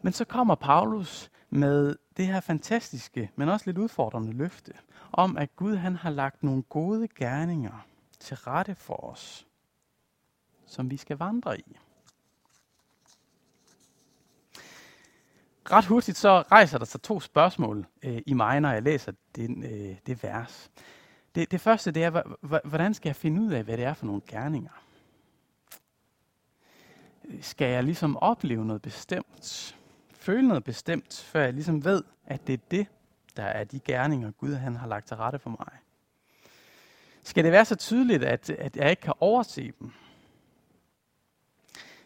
Men 0.02 0.14
så 0.14 0.26
kommer 0.26 0.56
Paulus 0.56 1.32
med 1.50 1.96
det 2.18 2.28
her 2.28 2.40
fantastiske, 2.40 3.32
men 3.36 3.50
også 3.50 3.66
lidt 3.66 3.78
udfordrende 3.78 4.34
løfte, 4.34 4.74
om 5.12 5.38
at 5.38 5.56
Gud 5.56 5.76
han 5.76 5.96
har 5.96 6.10
lagt 6.10 6.44
nogle 6.44 6.64
gode 6.64 7.08
gerninger 7.08 7.88
til 8.20 8.38
rette 8.38 8.76
for 8.76 9.04
os, 9.04 9.48
som 10.66 10.92
vi 10.92 10.98
skal 10.98 11.18
vandre 11.18 11.60
i. 11.60 11.78
Ret 15.72 15.86
hurtigt 15.86 16.18
så 16.18 16.42
rejser 16.42 16.78
der 16.78 16.86
sig 16.86 17.02
to 17.02 17.20
spørgsmål 17.20 17.86
øh, 18.04 18.22
i 18.26 18.34
mig, 18.34 18.60
når 18.60 18.72
jeg 18.72 18.84
læser 18.84 19.12
den, 19.36 19.64
øh, 19.64 19.98
det 20.06 20.24
vers. 20.24 20.72
Det, 21.38 21.52
det 21.52 21.62
første, 21.62 21.92
det 21.92 22.04
er, 22.04 22.68
hvordan 22.68 22.94
skal 22.94 23.10
jeg 23.10 23.16
finde 23.16 23.42
ud 23.42 23.52
af, 23.52 23.64
hvad 23.64 23.78
det 23.78 23.86
er 23.86 23.94
for 23.94 24.06
nogle 24.06 24.22
gerninger? 24.28 24.84
Skal 27.42 27.72
jeg 27.72 27.84
ligesom 27.84 28.18
opleve 28.18 28.66
noget 28.66 28.82
bestemt? 28.82 29.78
Føle 30.12 30.48
noget 30.48 30.64
bestemt, 30.64 31.28
før 31.32 31.42
jeg 31.42 31.54
ligesom 31.54 31.86
ved, 31.86 32.04
at 32.26 32.48
det 32.48 32.54
er 32.54 32.64
det, 32.72 32.88
der 33.36 33.44
er 33.44 33.64
de 33.64 33.80
gerninger, 33.80 34.32
Gud 34.32 34.54
han 34.54 34.76
har 34.76 34.88
lagt 34.88 35.08
til 35.08 35.18
rette 35.18 35.40
for 35.40 35.50
mig? 35.50 35.72
Skal 37.24 37.44
det 37.44 37.52
være 37.52 37.66
så 37.66 37.76
tydeligt, 37.76 38.24
at, 38.24 38.50
at 38.50 38.78
jeg 38.78 38.90
ikke 38.90 39.02
kan 39.02 39.14
overse 39.20 39.74
dem? 39.80 39.92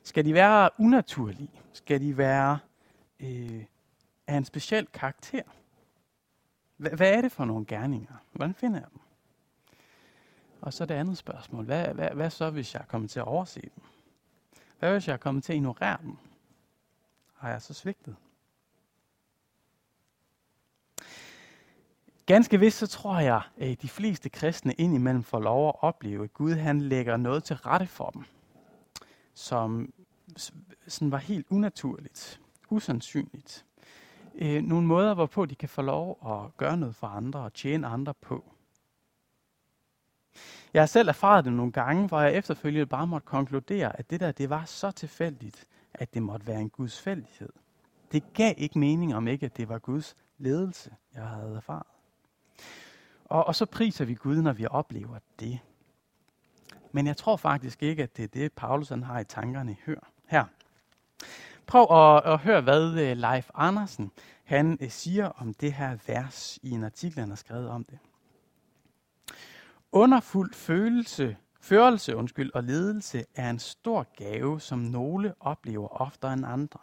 Skal 0.04 0.26
de 0.26 0.34
være 0.34 0.70
unaturlige? 0.80 1.62
Skal 1.74 2.02
de 2.02 2.18
være 2.18 2.60
øh, 3.20 3.64
af 4.28 4.36
en 4.38 4.46
speciel 4.46 4.88
karakter? 4.88 5.44
H- 6.78 6.96
hvad 6.96 7.14
er 7.14 7.22
det 7.22 7.32
for 7.32 7.46
nogle 7.46 7.66
gerninger? 7.66 8.14
Hvordan 8.32 8.54
finder 8.54 8.80
jeg 8.80 8.88
dem? 8.94 9.02
Og 10.62 10.74
så 10.74 10.86
det 10.86 10.96
andet 10.96 11.18
spørgsmål. 11.18 11.66
Hvad, 11.66 11.88
hvad, 11.88 12.10
hvad 12.10 12.30
så, 12.30 12.50
hvis 12.50 12.74
jeg 12.74 12.86
kommer 12.88 13.08
til 13.08 13.20
at 13.20 13.26
overse 13.26 13.62
dem? 13.62 13.84
Hvad 14.80 14.92
hvis 14.92 15.08
jeg 15.08 15.20
kommer 15.20 15.42
til 15.42 15.54
at 15.54 15.58
ignorere 15.58 15.98
dem? 16.02 16.18
Har 17.36 17.50
jeg 17.50 17.62
så 17.62 17.74
svigtet? 17.74 18.16
Ganske 22.26 22.60
vist 22.60 22.78
så 22.78 22.88
tror 22.88 23.20
jeg, 23.20 23.42
at 23.58 23.82
de 23.82 23.90
fleste 23.90 24.30
kristne 24.30 24.74
indimellem 24.74 25.24
får 25.24 25.40
lov 25.40 25.68
at 25.68 25.76
opleve, 25.80 26.24
at 26.24 26.34
Gud 26.34 26.54
han 26.54 26.82
lægger 26.82 27.18
noget 27.18 27.44
til 27.44 27.56
rette 27.56 27.88
for 27.88 28.10
dem, 28.10 28.24
som 29.34 29.94
sådan 30.88 31.12
var 31.12 31.18
helt 31.18 31.48
unaturligt, 31.50 32.42
usandsynligt. 32.70 33.66
Øh, 34.36 34.64
nogle 34.64 34.88
måder, 34.88 35.14
hvorpå 35.14 35.46
de 35.46 35.56
kan 35.56 35.70
få 35.70 35.82
lov 35.82 36.20
at 36.26 36.58
gøre 36.58 36.78
noget 36.78 36.96
for 36.96 37.08
andre 37.08 37.40
og 37.40 37.54
tjene 37.54 37.88
andre 37.88 38.14
på. 38.14 38.44
Jeg 40.74 40.82
har 40.82 40.88
selv 40.88 41.10
erfaret 41.10 41.46
det 41.46 41.54
nogle 41.54 41.72
gange, 41.72 42.08
hvor 42.08 42.22
jeg 42.22 42.34
efterfølgende 42.34 42.86
bare 42.86 43.08
måtte 43.08 43.26
konkludere, 43.26 44.00
at 44.00 44.10
det 44.10 44.20
der 44.20 44.32
det 44.32 44.50
var 44.50 44.66
så 44.66 44.92
tilfældigt, 44.92 45.68
at 45.94 46.14
det 46.14 46.24
måtte 46.24 46.48
være 46.48 46.60
en 46.62 46.70
Guds 46.70 47.02
fældighed. 47.02 47.50
Det 48.12 48.34
gav 48.34 48.54
ikke 48.58 48.80
mening 48.80 49.16
om 49.16 49.28
ikke, 49.28 49.46
at 49.46 49.58
det 49.58 49.70
var 49.70 49.80
Guds 49.80 50.16
ledelse, 50.38 50.92
jeg 51.16 51.24
havde 51.24 51.56
erfaret. 51.56 51.88
Og, 53.26 53.48
og 53.48 53.56
så 53.56 53.66
priser 53.66 54.06
vi 54.06 54.14
Gud, 54.14 54.42
når 54.42 54.54
vi 54.54 54.66
oplever 54.70 55.18
det. 55.40 55.60
Men 56.92 57.08
jeg 57.08 57.18
tror 57.18 57.38
faktisk 57.38 57.84
ikke, 57.84 58.04
at 58.04 58.18
det 58.18 58.24
er 58.24 58.28
det, 58.28 58.54
Paulus 58.54 58.90
han 58.90 59.04
har 59.04 59.20
i 59.20 59.24
tankerne 59.24 59.76
her. 60.28 60.46
Prøv 61.66 61.88
at, 61.92 62.34
at 62.34 62.40
høre, 62.40 62.62
hvad 62.62 63.00
øh, 63.00 63.18
Leif 63.18 63.50
Andersen 63.54 64.12
han 64.44 64.78
øh, 64.82 64.90
siger 64.90 65.26
om 65.28 65.54
det 65.54 65.74
her 65.74 65.98
vers 66.08 66.60
i 66.64 66.70
en 66.72 66.84
artikel, 66.84 67.20
han 67.20 67.30
har 67.30 67.36
skrevet 67.36 67.70
om 67.70 67.84
det. 67.84 68.00
Underfuld 69.94 70.54
følelse, 70.54 71.38
førelse 71.62 72.16
undskyld, 72.16 72.52
og 72.54 72.64
ledelse 72.64 73.26
er 73.36 73.50
en 73.50 73.60
stor 73.60 74.08
gave, 74.18 74.62
som 74.62 74.80
nogle 74.80 75.34
oplever 75.40 75.88
oftere 75.88 76.34
end 76.34 76.46
andre. 76.46 76.80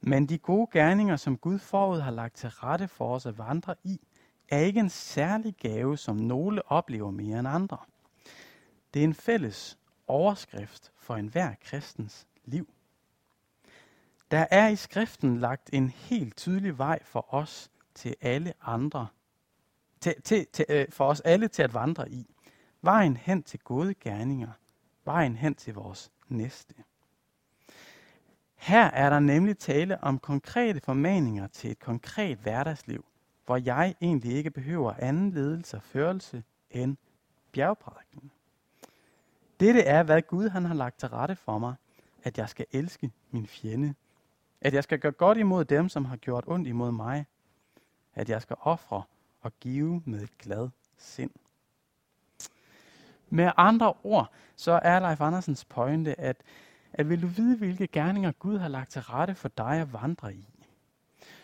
Men 0.00 0.26
de 0.26 0.38
gode 0.38 0.68
gerninger, 0.72 1.16
som 1.16 1.36
Gud 1.36 1.58
forud 1.58 2.00
har 2.00 2.10
lagt 2.10 2.36
til 2.36 2.48
rette 2.48 2.88
for 2.88 3.14
os 3.14 3.26
at 3.26 3.38
vandre 3.38 3.74
i, 3.84 4.00
er 4.48 4.58
ikke 4.58 4.80
en 4.80 4.90
særlig 4.90 5.54
gave, 5.54 5.96
som 5.96 6.16
nogle 6.16 6.72
oplever 6.72 7.10
mere 7.10 7.38
end 7.38 7.48
andre. 7.48 7.78
Det 8.94 9.00
er 9.00 9.04
en 9.04 9.14
fælles 9.14 9.78
overskrift 10.06 10.92
for 10.96 11.16
enhver 11.16 11.54
kristens 11.62 12.26
liv. 12.44 12.68
Der 14.30 14.46
er 14.50 14.68
i 14.68 14.76
skriften 14.76 15.38
lagt 15.38 15.70
en 15.72 15.88
helt 15.88 16.36
tydelig 16.36 16.78
vej 16.78 17.02
for 17.04 17.34
os 17.34 17.70
til 17.94 18.14
alle 18.20 18.52
andre, 18.62 19.06
til, 20.00 20.22
til, 20.22 20.46
til, 20.52 20.64
øh, 20.68 20.86
for 20.90 21.08
os 21.08 21.20
alle 21.20 21.48
til 21.48 21.62
at 21.62 21.74
vandre 21.74 22.10
i. 22.10 22.26
Vejen 22.82 23.16
hen 23.16 23.42
til 23.42 23.60
gode 23.60 23.94
gerninger. 23.94 24.50
Vejen 25.04 25.36
hen 25.36 25.54
til 25.54 25.74
vores 25.74 26.12
næste. 26.28 26.74
Her 28.56 28.84
er 28.84 29.10
der 29.10 29.20
nemlig 29.20 29.58
tale 29.58 30.04
om 30.04 30.18
konkrete 30.18 30.80
formaninger 30.80 31.46
til 31.46 31.70
et 31.70 31.78
konkret 31.78 32.38
hverdagsliv, 32.38 33.04
hvor 33.46 33.56
jeg 33.56 33.94
egentlig 34.00 34.32
ikke 34.32 34.50
behøver 34.50 34.92
anden 34.98 35.30
ledelse 35.30 35.76
og 35.76 35.82
førelse 35.82 36.42
end 36.70 36.96
bjergprædiken. 37.52 38.30
Dette 39.60 39.82
er, 39.82 40.02
hvad 40.02 40.22
Gud 40.22 40.48
han 40.48 40.64
har 40.64 40.74
lagt 40.74 40.98
til 40.98 41.08
rette 41.08 41.36
for 41.36 41.58
mig, 41.58 41.74
at 42.22 42.38
jeg 42.38 42.48
skal 42.48 42.66
elske 42.72 43.10
min 43.30 43.46
fjende. 43.46 43.94
At 44.60 44.74
jeg 44.74 44.82
skal 44.82 44.98
gøre 44.98 45.12
godt 45.12 45.38
imod 45.38 45.64
dem, 45.64 45.88
som 45.88 46.04
har 46.04 46.16
gjort 46.16 46.44
ondt 46.46 46.68
imod 46.68 46.92
mig. 46.92 47.26
At 48.14 48.28
jeg 48.28 48.42
skal 48.42 48.56
ofre 48.60 49.02
og 49.48 49.54
give 49.60 50.02
med 50.04 50.22
et 50.22 50.38
glad 50.38 50.68
sind. 50.96 51.30
Med 53.30 53.50
andre 53.56 53.94
ord, 54.02 54.32
så 54.56 54.80
er 54.82 55.00
Leif 55.00 55.20
Andersens 55.20 55.64
pointe, 55.64 56.20
at, 56.20 56.36
at 56.92 57.08
vil 57.08 57.22
du 57.22 57.26
vide, 57.26 57.56
hvilke 57.56 57.86
gerninger 57.86 58.32
Gud 58.32 58.58
har 58.58 58.68
lagt 58.68 58.90
til 58.90 59.02
rette 59.02 59.34
for 59.34 59.48
dig 59.48 59.80
at 59.80 59.92
vandre 59.92 60.34
i, 60.34 60.48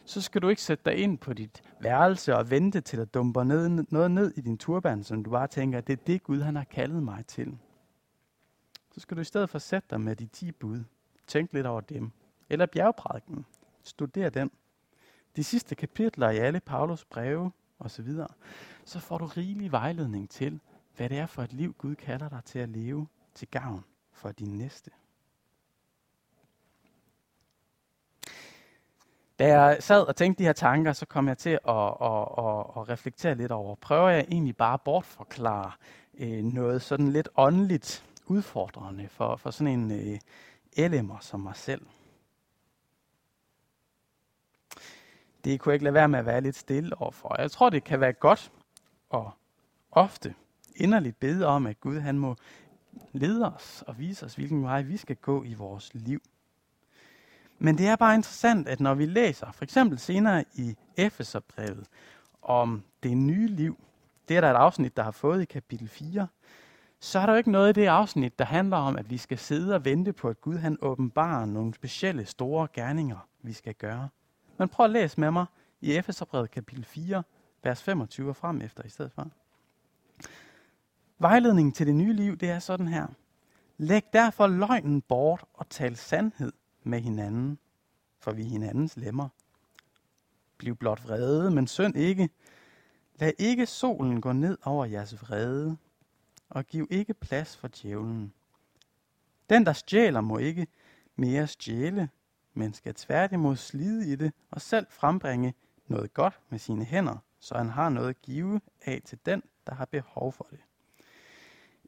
så 0.05 0.23
skal 0.23 0.43
du 0.43 0.49
ikke 0.49 0.62
sætte 0.62 0.85
dig 0.85 0.97
ind 0.97 1.19
på 1.19 1.33
dit 1.33 1.62
værelse 1.81 2.37
og 2.37 2.51
vente 2.51 2.81
til 2.81 3.01
at 3.01 3.14
dumper 3.14 3.45
ned, 3.45 3.69
noget 3.69 4.11
ned 4.11 4.33
i 4.37 4.40
din 4.40 4.59
turban, 4.59 5.05
som 5.05 5.25
du 5.25 5.31
bare 5.31 5.47
tænker, 5.47 5.79
at 5.79 5.87
det 5.87 5.93
er 5.93 6.05
det 6.07 6.23
Gud, 6.23 6.40
han 6.40 6.57
har 6.57 6.64
kaldet 6.64 7.03
mig 7.03 7.27
til. 7.27 7.59
Så 8.93 9.01
skal 9.01 9.17
du 9.17 9.21
i 9.21 9.25
stedet 9.25 9.51
for 9.51 9.59
sætte 9.59 9.88
dig 9.90 10.01
med 10.01 10.17
de 10.17 10.27
10 10.27 10.53
bud. 10.53 10.85
Tænk 11.27 11.53
lidt 11.53 11.67
over 11.67 11.81
dem. 11.81 12.11
Eller 12.51 12.67
bjergprædiken. 12.67 13.47
Studer 13.83 14.31
den. 14.31 14.51
De 15.37 15.45
sidste 15.45 15.75
kapitler 15.75 16.31
i 16.31 16.38
alle 16.38 16.61
Paulus 16.61 17.05
breve 17.05 17.53
osv. 17.85 18.16
Så, 18.16 18.27
så 18.85 19.01
får 19.01 19.18
du 19.18 19.27
rigelig 19.27 19.73
vejledning 19.73 20.31
til, 20.31 20.61
hvad 20.97 21.09
det 21.09 21.18
er 21.18 21.27
for 21.27 21.42
et 21.42 21.53
liv, 21.53 21.75
Gud 21.79 21.94
kalder 21.94 22.29
dig 22.29 22.40
til 22.44 22.59
at 22.59 22.68
leve 22.68 23.07
til 23.35 23.49
gavn 23.49 23.85
for 24.12 24.33
din 24.33 24.59
næste. 24.59 24.90
Da 29.38 29.47
jeg 29.49 29.77
sad 29.81 30.03
og 30.03 30.16
tænkte 30.16 30.38
de 30.38 30.47
her 30.47 30.53
tanker, 30.53 30.92
så 30.92 31.07
kom 31.07 31.29
jeg 31.29 31.38
til 31.38 31.51
at, 31.51 31.75
at, 32.03 32.23
at, 32.38 32.61
at 32.77 32.88
reflektere 32.88 33.35
lidt 33.35 33.53
over, 33.53 33.75
prøver 33.75 34.09
jeg 34.09 34.25
egentlig 34.29 34.57
bare 34.57 34.75
at 34.75 34.81
bortforklare 34.81 35.73
øh, 36.18 36.44
noget 36.44 36.83
sådan 36.83 37.09
lidt 37.09 37.29
åndeligt 37.37 38.05
udfordrende 38.27 39.09
for, 39.09 39.37
for 39.37 39.51
sådan 39.51 39.81
en 39.81 39.90
øh, 39.90 40.18
elemmer 40.77 41.18
som 41.20 41.40
mig 41.40 41.57
selv. 41.57 41.87
Det 45.44 45.61
kunne 45.61 45.70
jeg 45.70 45.74
ikke 45.74 45.85
lade 45.85 45.94
være 45.94 46.09
med 46.09 46.18
at 46.18 46.26
være 46.26 46.40
lidt 46.40 46.57
stille 46.57 47.00
overfor. 47.00 47.40
Jeg 47.40 47.50
tror, 47.50 47.70
det 47.70 47.85
kan 47.85 48.00
være 48.00 48.12
godt 48.12 48.52
og 49.11 49.33
ofte 49.90 50.35
inderligt 50.76 51.20
bede 51.20 51.46
om, 51.46 51.66
at 51.66 51.80
Gud 51.80 52.00
han 52.00 52.18
må 52.18 52.37
lede 53.12 53.54
os 53.54 53.85
og 53.87 53.98
vise 53.98 54.26
os, 54.26 54.35
hvilken 54.35 54.62
vej 54.62 54.83
vi 54.83 54.96
skal 54.96 55.16
gå 55.16 55.44
i 55.44 55.54
vores 55.54 55.90
liv. 55.94 56.20
Men 57.59 57.78
det 57.78 57.87
er 57.87 57.96
bare 57.96 58.14
interessant, 58.14 58.68
at 58.68 58.80
når 58.80 58.94
vi 58.94 59.07
læser, 59.07 59.52
for 59.52 59.64
eksempel 59.64 59.98
senere 59.98 60.44
i 60.54 60.76
Efeserbrevet, 60.96 61.87
om 62.42 62.83
det 63.02 63.16
nye 63.16 63.48
liv, 63.48 63.78
det 64.28 64.37
er 64.37 64.40
der 64.40 64.50
et 64.50 64.57
afsnit, 64.57 64.96
der 64.96 65.02
har 65.02 65.11
fået 65.11 65.42
i 65.42 65.44
kapitel 65.44 65.88
4, 65.88 66.26
så 67.00 67.18
er 67.18 67.26
der 67.26 67.33
jo 67.33 67.37
ikke 67.37 67.50
noget 67.50 67.76
i 67.76 67.80
det 67.80 67.87
afsnit, 67.87 68.38
der 68.38 68.44
handler 68.44 68.76
om, 68.76 68.96
at 68.96 69.11
vi 69.11 69.16
skal 69.16 69.38
sidde 69.38 69.74
og 69.74 69.85
vente 69.85 70.12
på, 70.12 70.28
at 70.28 70.40
Gud 70.40 70.57
han 70.57 70.78
åbenbarer 70.83 71.46
nogle 71.46 71.74
specielle 71.74 72.26
store 72.26 72.68
gerninger, 72.72 73.28
vi 73.42 73.52
skal 73.52 73.74
gøre. 73.74 74.09
Men 74.59 74.69
prøv 74.69 74.85
at 74.85 74.90
læse 74.90 75.21
med 75.21 75.31
mig 75.31 75.47
i 75.81 75.97
Efeserbrevet 75.97 76.51
kapitel 76.51 76.85
4, 76.85 77.23
vers 77.62 77.83
25 77.83 78.29
og 78.29 78.37
frem 78.37 78.61
efter 78.61 78.83
i 78.83 78.88
stedet 78.88 79.12
for. 79.12 79.31
Vejledningen 81.19 81.73
til 81.73 81.87
det 81.87 81.95
nye 81.95 82.12
liv, 82.12 82.37
det 82.37 82.51
er 82.51 82.59
sådan 82.59 82.88
her. 82.88 83.07
Læg 83.77 84.03
derfor 84.12 84.47
løgnen 84.47 85.03
bort 85.03 85.45
og 85.55 85.69
tal 85.69 85.97
sandhed 85.97 86.53
med 86.83 87.01
hinanden, 87.01 87.59
for 88.19 88.33
vi 88.33 88.43
er 88.43 88.49
hinandens 88.49 88.97
lemmer. 88.97 89.29
Bliv 90.59 90.77
blot 90.77 91.05
vrede, 91.05 91.51
men 91.51 91.67
synd 91.67 91.97
ikke. 91.97 92.29
Lad 93.14 93.33
ikke 93.38 93.67
solen 93.67 94.21
gå 94.21 94.33
ned 94.33 94.59
over 94.64 94.85
jeres 94.85 95.23
vrede, 95.23 95.77
og 96.49 96.67
giv 96.67 96.88
ikke 96.90 97.14
plads 97.14 97.57
for 97.57 97.69
djævlen. 97.69 98.33
Den, 99.51 99.67
der 99.67 99.73
stjæler, 99.73 100.21
må 100.21 100.38
ikke 100.38 100.67
mere 101.17 101.47
stjæle, 101.47 102.09
men 102.55 102.75
skal 102.75 102.95
tværtimod 102.95 103.57
slide 103.57 104.12
i 104.12 104.17
det 104.17 104.33
og 104.51 104.61
selv 104.61 104.87
frembringe 104.90 105.55
noget 105.88 106.14
godt 106.14 106.40
med 106.49 106.59
sine 106.59 106.85
hænder, 106.85 107.17
så 107.38 107.57
han 107.57 107.69
har 107.69 107.88
noget 107.88 108.09
at 108.09 108.23
give 108.23 108.61
af 108.87 109.03
til 109.05 109.19
den, 109.27 109.43
der 109.67 109.75
har 109.75 109.85
behov 109.85 110.33
for 110.33 110.47
det. 110.51 110.61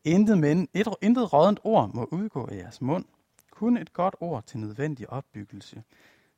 Intet, 0.04 0.38
men, 0.38 0.68
et, 0.74 0.88
intet 1.02 1.32
rådent 1.32 1.60
ord 1.64 1.94
må 1.94 2.04
udgå 2.04 2.46
af 2.46 2.56
jeres 2.56 2.80
mund, 2.80 3.04
kun 3.50 3.76
et 3.76 3.92
godt 3.92 4.14
ord 4.20 4.44
til 4.44 4.58
nødvendig 4.58 5.10
opbyggelse, 5.10 5.82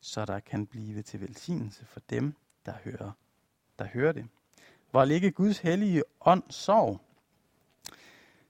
så 0.00 0.24
der 0.24 0.40
kan 0.40 0.66
blive 0.66 1.02
til 1.02 1.20
velsignelse 1.20 1.84
for 1.84 2.00
dem, 2.10 2.34
der 2.66 2.72
hører, 2.84 3.10
der 3.78 3.84
hører 3.84 4.12
det. 4.12 4.26
Hvor 4.90 5.04
ligger 5.04 5.30
Guds 5.30 5.58
hellige 5.58 6.02
ånd 6.20 6.42
sorg, 6.50 7.00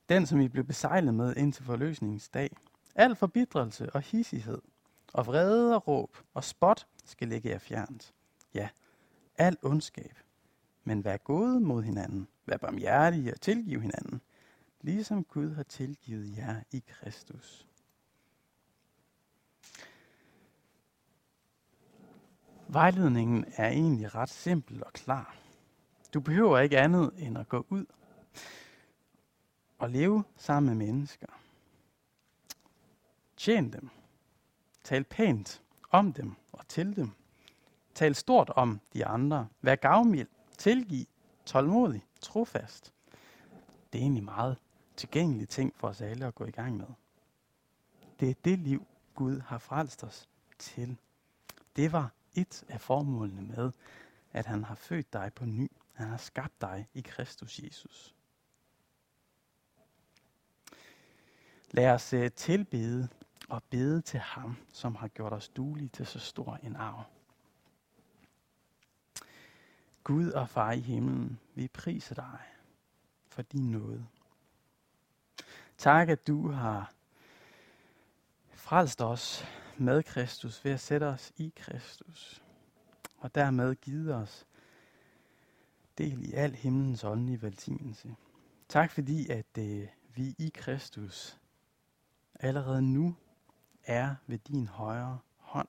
den 0.08 0.26
som 0.26 0.40
I 0.40 0.48
blev 0.48 0.64
besejlet 0.64 1.14
med 1.14 1.36
indtil 1.36 1.64
forløsningens 1.64 2.28
dag. 2.28 2.56
Al 2.94 3.16
forbidrelse 3.16 3.90
og 3.90 4.00
hissighed, 4.00 4.58
og 5.12 5.26
vrede 5.26 5.74
og 5.74 5.88
råb 5.88 6.16
og 6.34 6.44
spot 6.44 6.86
skal 7.04 7.28
ligge 7.28 7.48
jer 7.48 7.58
fjernt. 7.58 8.14
Ja, 8.54 8.68
al 9.38 9.56
ondskab. 9.62 10.18
men 10.84 11.04
vær 11.04 11.16
gode 11.16 11.60
mod 11.60 11.82
hinanden. 11.82 12.28
Vær 12.46 12.56
barmhjertige 12.56 13.32
og 13.32 13.40
tilgiv 13.40 13.80
hinanden, 13.80 14.20
ligesom 14.80 15.24
Gud 15.24 15.54
har 15.54 15.62
tilgivet 15.62 16.36
jer 16.36 16.62
i 16.70 16.82
Kristus. 16.88 17.66
Vejledningen 22.68 23.44
er 23.56 23.68
egentlig 23.68 24.14
ret 24.14 24.28
simpel 24.30 24.84
og 24.84 24.92
klar. 24.92 25.36
Du 26.14 26.20
behøver 26.20 26.58
ikke 26.58 26.78
andet 26.78 27.12
end 27.16 27.38
at 27.38 27.48
gå 27.48 27.66
ud 27.68 27.86
og 29.78 29.90
leve 29.90 30.24
sammen 30.36 30.78
med 30.78 30.86
mennesker. 30.86 31.26
Tjen 33.36 33.72
dem. 33.72 33.90
Tal 34.88 35.04
pænt 35.04 35.62
om 35.90 36.12
dem 36.12 36.34
og 36.52 36.68
til 36.68 36.96
dem. 36.96 37.10
Tal 37.94 38.14
stort 38.14 38.50
om 38.50 38.80
de 38.92 39.06
andre. 39.06 39.48
Vær 39.62 39.74
gavmild. 39.74 40.28
Tilgiv. 40.58 41.06
Tålmodig. 41.46 42.06
Trofast. 42.20 42.92
Det 43.92 43.98
er 43.98 44.02
egentlig 44.02 44.24
meget 44.24 44.58
tilgængelige 44.96 45.46
ting 45.46 45.72
for 45.76 45.88
os 45.88 46.00
alle 46.00 46.26
at 46.26 46.34
gå 46.34 46.44
i 46.44 46.50
gang 46.50 46.76
med. 46.76 46.86
Det 48.20 48.30
er 48.30 48.34
det 48.44 48.58
liv, 48.58 48.86
Gud 49.14 49.40
har 49.40 49.58
frelst 49.58 50.04
os 50.04 50.28
til. 50.58 50.96
Det 51.76 51.92
var 51.92 52.12
et 52.34 52.64
af 52.68 52.80
formålene 52.80 53.42
med, 53.42 53.72
at 54.32 54.46
han 54.46 54.64
har 54.64 54.74
født 54.74 55.12
dig 55.12 55.32
på 55.34 55.44
ny. 55.44 55.70
Han 55.92 56.08
har 56.08 56.16
skabt 56.16 56.60
dig 56.60 56.88
i 56.94 57.00
Kristus 57.00 57.58
Jesus. 57.58 58.14
Lad 61.70 61.90
os 61.90 62.14
uh, 62.14 62.28
tilbede 62.36 63.08
og 63.48 63.62
bede 63.70 64.00
til 64.00 64.20
ham, 64.20 64.56
som 64.72 64.94
har 64.94 65.08
gjort 65.08 65.32
os 65.32 65.48
duelige 65.48 65.88
til 65.88 66.06
så 66.06 66.18
stor 66.18 66.58
en 66.62 66.76
arv. 66.76 67.04
Gud 70.04 70.30
og 70.30 70.48
far 70.48 70.72
i 70.72 70.80
himlen, 70.80 71.40
vi 71.54 71.68
priser 71.68 72.14
dig 72.14 72.38
for 73.28 73.42
din 73.42 73.70
nåde. 73.70 74.06
Tak, 75.78 76.08
at 76.08 76.26
du 76.26 76.50
har 76.50 76.92
frelst 78.52 79.00
os 79.00 79.44
med 79.76 80.02
Kristus 80.02 80.64
ved 80.64 80.72
at 80.72 80.80
sætte 80.80 81.04
os 81.04 81.32
i 81.36 81.52
Kristus. 81.56 82.42
Og 83.18 83.34
dermed 83.34 83.74
givet 83.74 84.14
os 84.14 84.46
del 85.98 86.28
i 86.28 86.32
al 86.32 86.54
himlens 86.54 87.04
åndelige 87.04 87.42
velsignelse. 87.42 88.16
Tak 88.68 88.90
fordi, 88.90 89.28
at 89.30 89.58
øh, 89.58 89.88
vi 90.14 90.34
i 90.38 90.50
Kristus 90.54 91.38
allerede 92.40 92.82
nu 92.82 93.16
er 93.88 94.14
ved 94.26 94.38
din 94.38 94.66
højre 94.66 95.18
hånd 95.36 95.68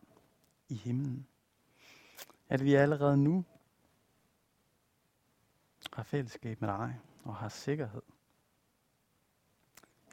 i 0.69 0.75
himlen. 0.75 1.27
At 2.49 2.63
vi 2.63 2.73
allerede 2.73 3.17
nu 3.17 3.45
har 5.93 6.03
fællesskab 6.03 6.62
med 6.62 6.69
dig 6.69 6.99
og 7.23 7.36
har 7.36 7.49
sikkerhed. 7.49 8.01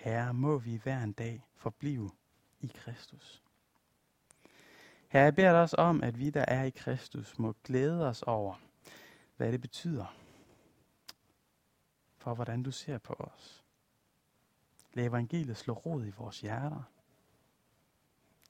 Herre, 0.01 0.35
må 0.35 0.59
vi 0.59 0.77
hver 0.77 1.03
en 1.03 1.12
dag 1.12 1.47
forblive 1.55 2.11
i 2.61 2.66
Kristus. 2.75 3.42
Herre, 5.09 5.25
jeg 5.25 5.35
beder 5.35 5.53
dig 5.53 5.61
også 5.61 5.77
om, 5.77 6.03
at 6.03 6.19
vi, 6.19 6.31
der 6.31 6.45
er 6.49 6.64
i 6.64 6.71
Kristus, 6.71 7.38
må 7.38 7.55
glæde 7.64 8.09
os 8.09 8.23
over, 8.23 8.55
hvad 9.37 9.53
det 9.53 9.61
betyder 9.61 10.16
for, 12.16 12.35
hvordan 12.35 12.62
du 12.62 12.71
ser 12.71 12.99
på 12.99 13.12
os. 13.12 13.64
Lad 14.92 15.05
evangeliet 15.05 15.57
slå 15.57 15.75
rod 15.75 16.07
i 16.07 16.11
vores 16.11 16.40
hjerter 16.40 16.83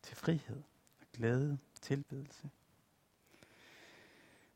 til 0.07 0.16
frihed 0.16 0.62
og 1.01 1.07
glæde, 1.12 1.59
tilbedelse. 1.81 2.51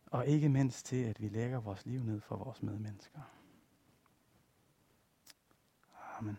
Og 0.06 0.26
ikke 0.26 0.48
mindst 0.48 0.86
til, 0.86 1.04
at 1.04 1.20
vi 1.20 1.28
lægger 1.28 1.60
vores 1.60 1.86
liv 1.86 2.02
ned 2.02 2.20
for 2.20 2.36
vores 2.36 2.62
medmennesker. 2.62 3.20
Amen. 6.18 6.38